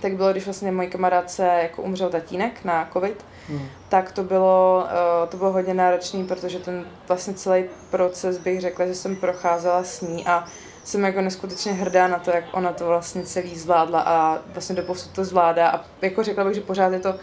tak 0.00 0.16
bylo, 0.16 0.32
když 0.32 0.44
vlastně 0.44 0.72
mojí 0.72 0.90
kamarádce 0.90 1.46
jako 1.62 1.82
umřel 1.82 2.10
tatínek 2.10 2.64
na 2.64 2.88
covid, 2.92 3.24
hmm. 3.48 3.68
tak 3.88 4.12
to 4.12 4.22
bylo, 4.22 4.84
uh, 4.84 5.28
to 5.28 5.36
bylo 5.36 5.52
hodně 5.52 5.74
náročný, 5.74 6.24
protože 6.24 6.58
ten 6.58 6.86
vlastně 7.08 7.34
celý 7.34 7.64
proces 7.90 8.38
bych 8.38 8.60
řekla, 8.60 8.86
že 8.86 8.94
jsem 8.94 9.16
procházela 9.16 9.84
s 9.84 10.00
ní 10.00 10.26
a 10.26 10.44
jsem 10.88 11.04
jako 11.04 11.20
neskutečně 11.20 11.72
hrdá 11.72 12.08
na 12.08 12.18
to, 12.18 12.30
jak 12.30 12.44
ona 12.52 12.72
to 12.72 12.86
vlastně 12.86 13.22
celý 13.22 13.58
zvládla 13.58 14.00
a 14.00 14.38
vlastně 14.52 14.76
doposud 14.76 15.12
to 15.12 15.24
zvládá 15.24 15.70
a 15.70 15.84
jako 16.02 16.22
řekla 16.22 16.44
bych, 16.44 16.54
že 16.54 16.60
pořád 16.60 16.92
je 16.92 17.00
to 17.00 17.14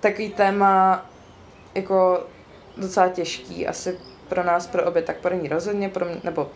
takový 0.00 0.28
téma 0.30 1.06
jako 1.74 2.24
docela 2.76 3.08
těžký, 3.08 3.66
asi 3.66 3.98
pro 4.28 4.44
nás, 4.44 4.66
pro 4.66 4.84
obě, 4.84 5.02
tak 5.02 5.16
pro 5.16 5.34
ní 5.34 5.48
rozhodně, 5.48 5.88
pro 5.88 6.04
mě, 6.04 6.20
nebo 6.24 6.50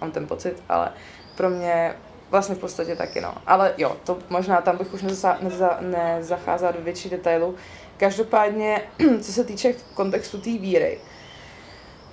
mám 0.00 0.10
ten 0.10 0.26
pocit, 0.26 0.62
ale 0.68 0.92
pro 1.36 1.50
mě 1.50 1.94
vlastně 2.30 2.54
v 2.54 2.58
podstatě 2.58 2.96
taky, 2.96 3.20
no. 3.20 3.34
Ale 3.46 3.74
jo, 3.78 3.96
to 4.04 4.18
možná 4.28 4.60
tam 4.60 4.76
bych 4.76 4.94
už 4.94 5.02
neza, 5.02 5.38
neza, 5.40 5.78
nezacházela 5.80 6.72
do 6.72 6.80
větší 6.80 7.10
detailu. 7.10 7.54
Každopádně, 7.96 8.82
co 9.20 9.32
se 9.32 9.44
týče 9.44 9.74
kontextu 9.94 10.38
té 10.38 10.50
víry, 10.50 10.98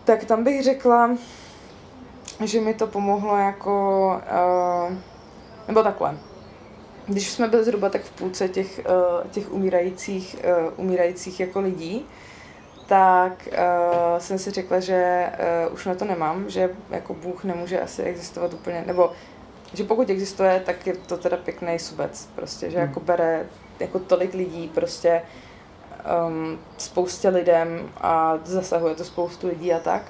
tak 0.04 0.26
tam 0.26 0.44
bych 0.44 0.64
řekla, 0.64 1.10
že 2.48 2.62
mi 2.62 2.74
to 2.74 2.88
pomohlo 2.88 3.38
jako, 3.38 4.06
uh, 4.88 4.94
nebo 5.68 5.84
takhle. 5.84 6.18
Když 7.08 7.30
jsme 7.30 7.48
byli 7.48 7.64
zhruba 7.64 7.90
tak 7.90 8.02
v 8.02 8.12
půlce 8.12 8.50
těch, 8.50 8.82
uh, 8.90 9.28
těch 9.32 9.52
umírajících, 9.52 10.36
uh, 10.64 10.74
umírajících 10.78 11.40
jako 11.40 11.60
lidí, 11.60 12.06
tak 12.88 13.48
uh, 13.48 14.20
jsem 14.20 14.40
si 14.40 14.52
řekla, 14.52 14.80
že 14.80 15.30
uh, 15.68 15.74
už 15.74 15.86
na 15.86 15.96
to 15.96 16.06
nemám, 16.06 16.50
že 16.50 16.70
jako 16.90 17.14
Bůh 17.14 17.44
nemůže 17.44 17.82
asi 17.82 18.04
existovat 18.04 18.54
úplně, 18.54 18.84
nebo 18.88 19.12
že 19.74 19.84
pokud 19.84 20.10
existuje, 20.10 20.62
tak 20.66 20.88
je 20.88 20.94
to 20.94 21.18
teda 21.18 21.38
pěkný 21.38 21.80
subec, 21.80 22.30
prostě, 22.36 22.70
že 22.70 22.78
hmm. 22.78 22.88
jako 22.88 23.00
bere 23.00 23.46
jako 23.80 24.00
tolik 24.00 24.34
lidí 24.34 24.72
prostě 24.74 25.22
um, 26.28 26.60
spoustě 26.78 27.30
lidem 27.30 27.90
a 28.02 28.40
zasahuje 28.44 28.96
to 28.96 29.04
spoustu 29.04 29.48
lidí 29.48 29.74
a 29.74 29.80
tak. 29.80 30.02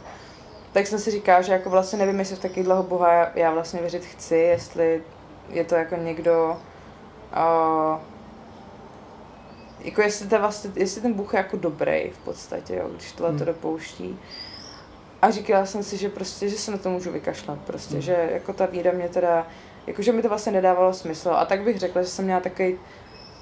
Tak 0.72 0.88
jsem 0.88 1.00
si 1.00 1.12
říkala, 1.12 1.42
že 1.42 1.54
jako 1.54 1.70
vlastně 1.70 2.00
nevím, 2.00 2.20
jestli 2.20 2.36
v 2.36 2.40
takového 2.40 2.84
boha 2.84 3.32
já 3.36 3.52
vlastně 3.52 3.80
věřit 3.80 4.06
chci, 4.06 4.36
jestli 4.36 5.04
je 5.50 5.64
to 5.64 5.76
jako 5.76 5.96
někdo, 5.96 6.58
uh, 7.38 8.00
jako 9.80 10.02
jestli, 10.02 10.28
to 10.28 10.40
vlastně, 10.40 10.72
jestli 10.76 11.02
ten 11.02 11.14
Bůh 11.14 11.34
je 11.34 11.38
jako 11.38 11.58
dobrý 11.58 12.10
v 12.10 12.18
podstatě, 12.24 12.76
jo, 12.76 12.90
když 12.96 13.12
tohle 13.12 13.32
to 13.32 13.38
hmm. 13.38 13.46
dopouští. 13.46 14.20
A 15.22 15.32
říkala 15.32 15.66
jsem 15.66 15.84
si, 15.84 15.98
že 15.98 16.10
prostě, 16.10 16.50
že 16.50 16.58
se 16.58 16.72
na 16.72 16.78
to 16.78 16.90
můžu 16.90 17.12
vykašlat, 17.12 17.60
prostě, 17.60 17.94
hmm. 17.94 18.02
že 18.02 18.30
jako 18.32 18.54
ta 18.54 18.66
víra 18.66 18.92
mě 18.92 19.10
teda, 19.10 19.48
jakože 19.88 20.12
mi 20.12 20.22
to 20.22 20.30
vlastně 20.30 20.52
nedávalo 20.52 20.94
smysl. 20.94 21.30
A 21.30 21.46
tak 21.46 21.62
bych 21.62 21.80
řekla, 21.80 22.02
že 22.02 22.08
jsem 22.08 22.26
měla 22.26 22.40
takový 22.40 22.78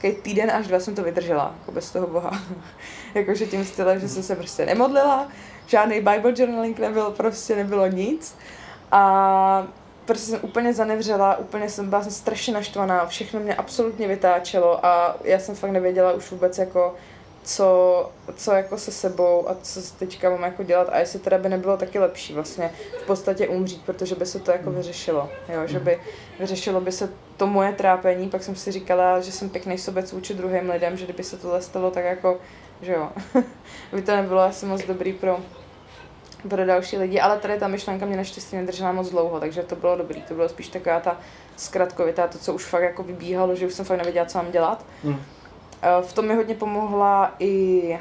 takový 0.01 0.21
týden 0.21 0.51
až 0.51 0.67
dva 0.67 0.79
jsem 0.79 0.95
to 0.95 1.03
vydržela, 1.03 1.55
jako 1.59 1.71
bez 1.71 1.91
toho 1.91 2.07
Boha. 2.07 2.39
Jakože 3.13 3.47
tím 3.47 3.65
stylem, 3.65 3.99
že 3.99 4.09
jsem 4.09 4.23
se 4.23 4.35
prostě 4.35 4.65
nemodlila, 4.65 5.27
žádný 5.69 5.95
Bible 5.95 6.33
journaling 6.35 6.79
nebyl, 6.79 7.11
prostě 7.11 7.55
nebylo 7.55 7.87
nic. 7.87 8.35
A 8.91 9.67
prostě 10.05 10.31
jsem 10.31 10.39
úplně 10.43 10.73
zanevřela, 10.73 11.37
úplně 11.37 11.69
jsem 11.69 11.89
byla 11.89 12.03
jsem 12.03 12.11
strašně 12.11 12.53
naštvaná, 12.53 13.05
všechno 13.05 13.39
mě 13.39 13.55
absolutně 13.55 14.07
vytáčelo 14.07 14.85
a 14.85 15.15
já 15.23 15.39
jsem 15.39 15.55
fakt 15.55 15.71
nevěděla 15.71 16.13
už 16.13 16.31
vůbec 16.31 16.57
jako, 16.57 16.95
co, 17.43 18.09
co 18.35 18.51
jako 18.51 18.77
se 18.77 18.91
sebou 18.91 19.49
a 19.49 19.55
co 19.61 19.81
teďka 19.99 20.29
mám 20.29 20.43
jako 20.43 20.63
dělat 20.63 20.89
a 20.91 20.99
jestli 20.99 21.19
teda 21.19 21.37
by 21.37 21.49
nebylo 21.49 21.77
taky 21.77 21.99
lepší 21.99 22.33
vlastně 22.33 22.71
v 23.03 23.05
podstatě 23.05 23.47
umřít, 23.47 23.81
protože 23.85 24.15
by 24.15 24.25
se 24.25 24.39
to 24.39 24.51
jako 24.51 24.71
vyřešilo, 24.71 25.29
jo, 25.53 25.67
že 25.67 25.79
by 25.79 25.99
vyřešilo 26.39 26.81
by 26.81 26.91
se 26.91 27.09
to 27.37 27.47
moje 27.47 27.73
trápení, 27.73 28.29
pak 28.29 28.43
jsem 28.43 28.55
si 28.55 28.71
říkala, 28.71 29.19
že 29.19 29.31
jsem 29.31 29.49
pěkný 29.49 29.77
sobec 29.77 30.11
vůči 30.11 30.33
druhým 30.33 30.69
lidem, 30.69 30.97
že 30.97 31.05
kdyby 31.05 31.23
se 31.23 31.37
tohle 31.37 31.61
stalo, 31.61 31.91
tak 31.91 32.05
jako, 32.05 32.39
že 32.81 32.93
jo, 32.93 33.09
by 33.93 34.01
to 34.01 34.15
nebylo 34.15 34.41
asi 34.41 34.65
moc 34.65 34.85
dobrý 34.85 35.13
pro, 35.13 35.39
pro 36.49 36.65
další 36.65 36.97
lidi, 36.97 37.19
ale 37.19 37.39
tady 37.39 37.59
ta 37.59 37.67
myšlenka 37.67 38.05
mě 38.05 38.17
naštěstí 38.17 38.55
nedržela 38.55 38.91
moc 38.91 39.09
dlouho, 39.09 39.39
takže 39.39 39.63
to 39.63 39.75
bylo 39.75 39.97
dobrý, 39.97 40.21
to 40.21 40.33
bylo 40.33 40.49
spíš 40.49 40.67
taková 40.67 40.99
ta 40.99 41.17
zkratkovitá, 41.55 42.27
to, 42.27 42.37
co 42.37 42.53
už 42.53 42.65
fakt 42.65 42.83
jako 42.83 43.03
vybíhalo, 43.03 43.55
že 43.55 43.67
už 43.67 43.73
jsem 43.73 43.85
fakt 43.85 43.97
nevěděla, 43.97 44.25
co 44.25 44.37
mám 44.37 44.51
dělat. 44.51 44.85
Mm. 45.03 45.21
V 46.01 46.13
tom 46.13 46.27
mi 46.27 46.35
hodně 46.35 46.55
pomohla 46.55 47.35
i 47.39 47.99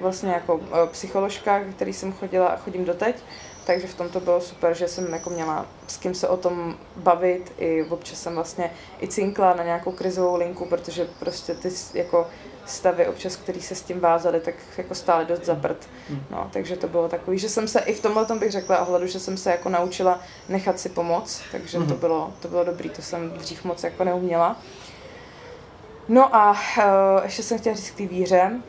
vlastně 0.00 0.32
jako 0.32 0.60
psycholožka, 0.90 1.60
který 1.60 1.92
jsem 1.92 2.12
chodila 2.12 2.46
a 2.46 2.56
chodím 2.56 2.84
doteď, 2.84 3.16
takže 3.66 3.86
v 3.86 3.94
tom 3.94 4.08
to 4.08 4.20
bylo 4.20 4.40
super, 4.40 4.74
že 4.74 4.88
jsem 4.88 5.12
jako 5.12 5.30
měla 5.30 5.66
s 5.86 5.96
kým 5.96 6.14
se 6.14 6.28
o 6.28 6.36
tom 6.36 6.76
bavit, 6.96 7.52
i 7.58 7.84
občas 7.84 8.20
jsem 8.22 8.34
vlastně 8.34 8.70
i 9.02 9.08
cinkla 9.08 9.54
na 9.54 9.64
nějakou 9.64 9.92
krizovou 9.92 10.36
linku, 10.36 10.66
protože 10.66 11.08
prostě 11.18 11.54
ty 11.54 11.70
jako 11.94 12.26
stavy 12.66 13.06
občas, 13.06 13.36
který 13.36 13.60
se 13.60 13.74
s 13.74 13.82
tím 13.82 14.00
vázaly, 14.00 14.40
tak 14.40 14.54
jako 14.78 14.94
stále 14.94 15.24
dost 15.24 15.44
zaprt. 15.44 15.88
No, 16.30 16.50
takže 16.52 16.76
to 16.76 16.88
bylo 16.88 17.08
takový, 17.08 17.38
že 17.38 17.48
jsem 17.48 17.68
se 17.68 17.80
i 17.80 17.94
v 17.94 18.00
tomhle 18.00 18.26
tom 18.26 18.38
bych 18.38 18.52
řekla 18.52 18.78
ohledu, 18.78 19.06
že 19.06 19.20
jsem 19.20 19.36
se 19.36 19.50
jako 19.50 19.68
naučila 19.68 20.20
nechat 20.48 20.80
si 20.80 20.88
pomoct, 20.88 21.42
takže 21.52 21.78
to, 21.78 21.84
hmm. 21.84 21.96
bylo, 21.96 22.32
to 22.40 22.48
bylo 22.48 22.64
dobrý, 22.64 22.90
to 22.90 23.02
jsem 23.02 23.30
dřív 23.30 23.64
moc 23.64 23.84
jako 23.84 24.04
neuměla. 24.04 24.56
No 26.08 26.36
a 26.36 26.50
uh, 26.50 27.24
ještě 27.24 27.42
jsem 27.42 27.58
chtěla 27.58 27.76
říct 27.76 27.90
k 27.90 27.96
té 27.96 28.06
víře, 28.06 28.60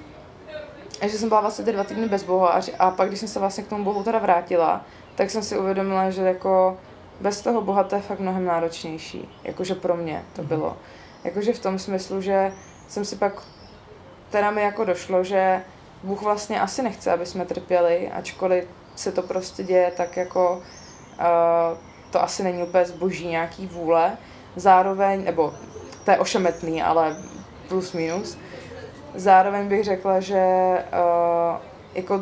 že 1.01 1.17
jsem 1.17 1.29
byla 1.29 1.41
vlastně 1.41 1.65
ty 1.65 1.71
dva 1.71 1.84
týdny 1.84 2.10
bez 2.10 2.23
Boha 2.23 2.47
a, 2.47 2.62
a 2.79 2.91
pak, 2.91 3.08
když 3.08 3.19
jsem 3.19 3.29
se 3.29 3.39
vlastně 3.39 3.63
k 3.63 3.67
tomu 3.67 3.84
Bohu 3.84 4.03
teda 4.03 4.19
vrátila, 4.19 4.86
tak 5.15 5.29
jsem 5.29 5.43
si 5.43 5.58
uvědomila, 5.58 6.10
že 6.10 6.21
jako 6.21 6.77
bez 7.21 7.41
toho 7.41 7.62
Boha 7.62 7.84
to 7.84 7.95
je 7.95 8.01
fakt 8.01 8.19
mnohem 8.19 8.45
náročnější. 8.45 9.29
Jakože 9.43 9.75
pro 9.75 9.97
mě 9.97 10.23
to 10.34 10.41
mhm. 10.41 10.49
bylo. 10.49 10.77
Jakože 11.23 11.53
v 11.53 11.60
tom 11.60 11.79
smyslu, 11.79 12.21
že 12.21 12.51
jsem 12.88 13.05
si 13.05 13.15
pak, 13.15 13.43
teda 14.29 14.51
mi 14.51 14.61
jako 14.61 14.85
došlo, 14.85 15.23
že 15.23 15.61
Bůh 16.03 16.21
vlastně 16.21 16.61
asi 16.61 16.83
nechce, 16.83 17.11
aby 17.11 17.25
jsme 17.25 17.45
trpěli, 17.45 18.11
ačkoliv 18.11 18.67
se 18.95 19.11
to 19.11 19.21
prostě 19.21 19.63
děje 19.63 19.91
tak 19.97 20.17
jako, 20.17 20.61
uh, 21.19 21.77
to 22.11 22.23
asi 22.23 22.43
není 22.43 22.63
úplně 22.63 22.85
zboží 22.85 23.27
nějaký 23.27 23.67
vůle. 23.67 24.17
Zároveň, 24.55 25.23
nebo 25.23 25.53
to 26.05 26.11
je 26.11 26.17
ošemetný, 26.17 26.83
ale 26.83 27.17
plus 27.67 27.93
minus. 27.93 28.38
Zároveň 29.15 29.67
bych 29.67 29.83
řekla, 29.83 30.19
že 30.19 30.43
uh, 30.93 31.57
jako 31.93 32.21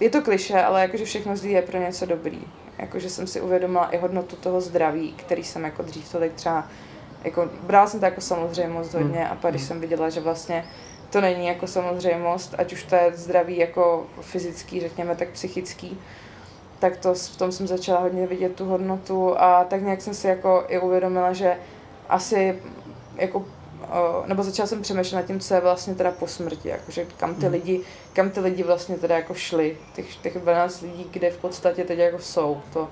je 0.00 0.10
to 0.10 0.22
kliše, 0.22 0.62
ale 0.62 0.80
jakože 0.80 1.04
všechno 1.04 1.36
zlý 1.36 1.50
je 1.50 1.62
pro 1.62 1.78
něco 1.78 2.06
dobrý. 2.06 2.42
Jakože 2.78 3.10
jsem 3.10 3.26
si 3.26 3.40
uvědomila 3.40 3.90
i 3.90 3.98
hodnotu 3.98 4.36
toho 4.36 4.60
zdraví, 4.60 5.12
který 5.12 5.44
jsem 5.44 5.64
jako 5.64 5.82
dřív 5.82 6.12
tolik 6.12 6.32
třeba, 6.32 6.64
jako 7.24 7.48
brala 7.62 7.86
jsem 7.86 8.00
to 8.00 8.06
jako 8.06 8.20
samozřejmost 8.20 8.94
hmm. 8.94 9.02
hodně 9.02 9.28
a 9.28 9.34
pak 9.34 9.50
když 9.50 9.62
hmm. 9.62 9.68
jsem 9.68 9.80
viděla, 9.80 10.10
že 10.10 10.20
vlastně 10.20 10.64
to 11.10 11.20
není 11.20 11.46
jako 11.46 11.66
samozřejmost, 11.66 12.54
ať 12.58 12.72
už 12.72 12.82
to 12.82 12.94
je 12.94 13.12
zdraví 13.14 13.58
jako 13.58 14.06
fyzický, 14.20 14.80
řekněme, 14.80 15.16
tak 15.16 15.28
psychický, 15.28 15.98
tak 16.78 16.96
to 16.96 17.14
v 17.14 17.36
tom 17.36 17.52
jsem 17.52 17.66
začala 17.66 18.00
hodně 18.00 18.26
vidět 18.26 18.56
tu 18.56 18.64
hodnotu 18.64 19.40
a 19.40 19.64
tak 19.64 19.82
nějak 19.82 20.02
jsem 20.02 20.14
si 20.14 20.26
jako 20.26 20.64
i 20.68 20.78
uvědomila, 20.78 21.32
že 21.32 21.56
asi 22.08 22.58
jako 23.16 23.44
nebo 24.26 24.42
začala 24.42 24.66
jsem 24.66 24.82
přemýšlet 24.82 25.18
nad 25.18 25.26
tím, 25.26 25.40
co 25.40 25.54
je 25.54 25.60
vlastně 25.60 25.94
teda 25.94 26.10
po 26.10 26.26
smrti, 26.26 26.68
jakože 26.68 27.06
kam 27.16 27.34
ty 27.34 27.42
hmm. 27.42 27.52
lidi, 27.52 27.80
kam 28.12 28.30
ty 28.30 28.40
lidi 28.40 28.62
vlastně 28.62 28.96
teda 28.96 29.16
jako 29.16 29.34
šli, 29.34 29.76
těch, 29.94 30.16
těch 30.16 30.38
12 30.38 30.80
lidí, 30.80 31.06
kde 31.10 31.30
v 31.30 31.38
podstatě 31.38 31.84
teď 31.84 31.98
jako 31.98 32.18
jsou, 32.18 32.62
to 32.72 32.88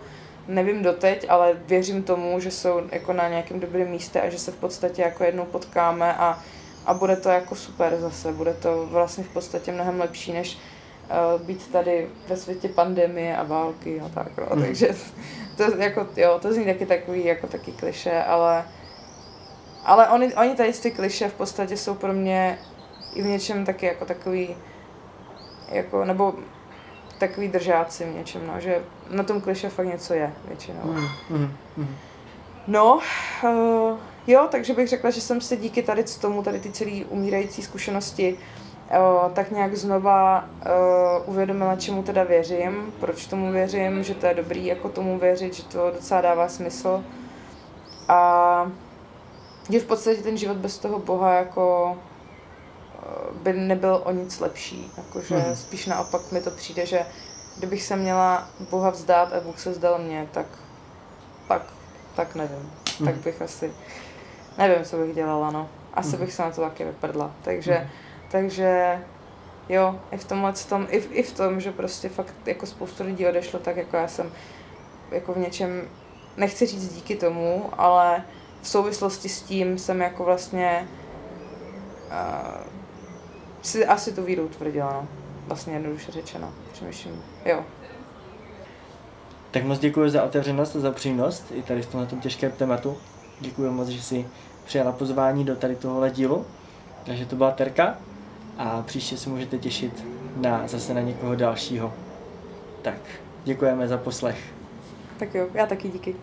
nevím 0.48 0.82
doteď, 0.82 1.26
ale 1.28 1.56
věřím 1.66 2.02
tomu, 2.02 2.40
že 2.40 2.50
jsou 2.50 2.80
jako 2.92 3.12
na 3.12 3.28
nějakém 3.28 3.60
dobrém 3.60 3.88
místě 3.88 4.20
a 4.20 4.28
že 4.28 4.38
se 4.38 4.50
v 4.50 4.56
podstatě 4.56 5.02
jako 5.02 5.24
jednou 5.24 5.44
potkáme 5.44 6.14
a, 6.14 6.38
a 6.86 6.94
bude 6.94 7.16
to 7.16 7.28
jako 7.28 7.54
super 7.54 7.96
zase, 8.00 8.32
bude 8.32 8.54
to 8.54 8.86
vlastně 8.86 9.24
v 9.24 9.28
podstatě 9.28 9.72
mnohem 9.72 10.00
lepší, 10.00 10.32
než 10.32 10.58
uh, 11.36 11.42
být 11.42 11.72
tady 11.72 12.08
ve 12.28 12.36
světě 12.36 12.68
pandemie 12.68 13.36
a 13.36 13.42
války 13.42 14.00
a 14.00 14.08
tak, 14.08 14.36
no. 14.38 14.46
Hmm. 14.50 14.62
takže 14.62 14.88
to 15.56 15.76
jako, 15.76 16.06
jo, 16.16 16.38
to 16.42 16.52
zní 16.52 16.64
taky 16.64 16.86
takový, 16.86 17.24
jako 17.24 17.46
taky 17.46 17.72
kliše, 17.72 18.22
ale 18.22 18.64
ale 19.84 20.08
oni, 20.08 20.34
oni 20.34 20.54
tady 20.54 20.72
ty 20.72 20.90
kliše 20.90 21.28
v 21.28 21.34
podstatě 21.34 21.76
jsou 21.76 21.94
pro 21.94 22.12
mě 22.12 22.58
i 23.14 23.22
v 23.22 23.26
něčem 23.26 23.64
taky 23.64 23.86
jako 23.86 24.04
takový, 24.04 24.56
jako, 25.68 26.04
nebo 26.04 26.34
takový 27.28 27.48
držáci 27.48 28.04
v 28.04 28.14
něčem, 28.14 28.46
no, 28.46 28.60
že 28.60 28.82
na 29.10 29.22
tom 29.22 29.40
kliše 29.40 29.68
fakt 29.68 29.86
něco 29.86 30.14
je 30.14 30.32
většinou. 30.48 30.80
Mm, 30.84 31.08
mm, 31.30 31.52
mm. 31.76 31.96
No, 32.66 33.00
uh, 33.44 33.98
jo, 34.26 34.48
takže 34.50 34.74
bych 34.74 34.88
řekla, 34.88 35.10
že 35.10 35.20
jsem 35.20 35.40
se 35.40 35.56
díky 35.56 35.82
tady 35.82 36.04
tomu, 36.20 36.42
tady 36.42 36.60
ty 36.60 36.72
celé 36.72 37.04
umírající 37.08 37.62
zkušenosti, 37.62 38.32
uh, 38.34 39.32
tak 39.32 39.50
nějak 39.50 39.76
znova 39.76 40.44
uh, 40.44 41.28
uvědomila, 41.28 41.76
čemu 41.76 42.02
teda 42.02 42.24
věřím, 42.24 42.92
proč 43.00 43.26
tomu 43.26 43.52
věřím, 43.52 44.02
že 44.02 44.14
to 44.14 44.26
je 44.26 44.34
dobrý 44.34 44.66
jako 44.66 44.88
tomu 44.88 45.18
věřit, 45.18 45.54
že 45.54 45.62
to 45.62 45.90
docela 45.90 46.20
dává 46.20 46.48
smysl. 46.48 47.04
A 48.08 48.70
že 49.70 49.80
v 49.80 49.84
podstatě 49.84 50.22
ten 50.22 50.36
život 50.36 50.56
bez 50.56 50.78
toho 50.78 50.98
Boha 50.98 51.34
jako 51.34 51.96
by 53.42 53.52
nebyl 53.52 54.00
o 54.04 54.12
nic 54.12 54.40
lepší. 54.40 54.90
Jakože 54.96 55.36
hmm. 55.36 55.56
spíš 55.56 55.86
naopak 55.86 56.32
mi 56.32 56.40
to 56.40 56.50
přijde, 56.50 56.86
že 56.86 57.06
kdybych 57.58 57.82
se 57.82 57.96
měla 57.96 58.48
Boha 58.70 58.90
vzdát 58.90 59.32
a 59.32 59.40
Bůh 59.40 59.60
se 59.60 59.70
vzdal 59.70 59.98
mě, 59.98 60.28
tak 60.32 60.46
tak, 61.48 61.62
tak 62.16 62.34
nevím. 62.34 62.72
Hmm. 62.98 63.08
Tak 63.08 63.16
bych 63.16 63.42
asi, 63.42 63.72
nevím, 64.58 64.84
co 64.84 64.96
bych 64.96 65.14
dělala, 65.14 65.50
no. 65.50 65.68
Asi 65.94 66.16
hmm. 66.16 66.20
bych 66.20 66.34
se 66.34 66.42
na 66.42 66.50
to 66.50 66.60
taky 66.60 66.84
vyprdla. 66.84 67.30
Takže, 67.42 67.74
hmm. 67.74 67.88
takže 68.30 68.98
jo, 69.68 70.00
i 70.10 70.16
v 70.16 70.24
tomhle 70.24 70.52
tom, 70.52 70.86
i, 70.90 70.96
i 70.96 71.22
v 71.22 71.32
tom, 71.32 71.60
že 71.60 71.72
prostě 71.72 72.08
fakt 72.08 72.34
jako 72.46 72.66
spoustu 72.66 73.04
lidí 73.04 73.26
odešlo, 73.26 73.60
tak 73.60 73.76
jako 73.76 73.96
já 73.96 74.08
jsem 74.08 74.32
jako 75.10 75.32
v 75.32 75.38
něčem, 75.38 75.88
nechci 76.36 76.66
říct 76.66 76.94
díky 76.94 77.16
tomu, 77.16 77.70
ale 77.78 78.24
v 78.62 78.68
souvislosti 78.68 79.28
s 79.28 79.42
tím 79.42 79.78
jsem 79.78 80.00
jako 80.00 80.24
vlastně 80.24 80.88
uh, 82.06 82.81
si 83.62 83.86
asi 83.86 84.12
tu 84.12 84.22
víru 84.22 84.44
utvrdila, 84.44 84.92
no. 84.92 85.08
Vlastně 85.46 85.72
jednoduše 85.72 86.12
řečeno. 86.12 86.52
Přemýšlím, 86.72 87.22
jo. 87.44 87.64
Tak 89.50 89.64
moc 89.64 89.78
děkuji 89.78 90.10
za 90.10 90.24
otevřenost 90.24 90.76
a 90.76 90.80
za 90.80 90.90
přínos 90.90 91.42
i 91.54 91.62
tady 91.62 91.82
v 91.82 91.86
tomhle 91.86 92.20
těžkém 92.20 92.52
tématu. 92.52 92.96
Děkuji 93.40 93.70
moc, 93.70 93.88
že 93.88 94.02
jsi 94.02 94.26
přijala 94.64 94.92
pozvání 94.92 95.44
do 95.44 95.56
tady 95.56 95.76
tohohle 95.76 96.10
dílu. 96.10 96.46
Takže 97.04 97.26
to 97.26 97.36
byla 97.36 97.50
Terka 97.50 97.96
a 98.58 98.82
příště 98.82 99.16
si 99.16 99.30
můžete 99.30 99.58
těšit 99.58 100.04
na 100.36 100.68
zase 100.68 100.94
na 100.94 101.00
někoho 101.00 101.34
dalšího. 101.34 101.94
Tak, 102.82 102.98
děkujeme 103.44 103.88
za 103.88 103.98
poslech. 103.98 104.38
Tak 105.18 105.34
jo, 105.34 105.46
já 105.54 105.66
taky 105.66 105.88
díky. 105.88 106.16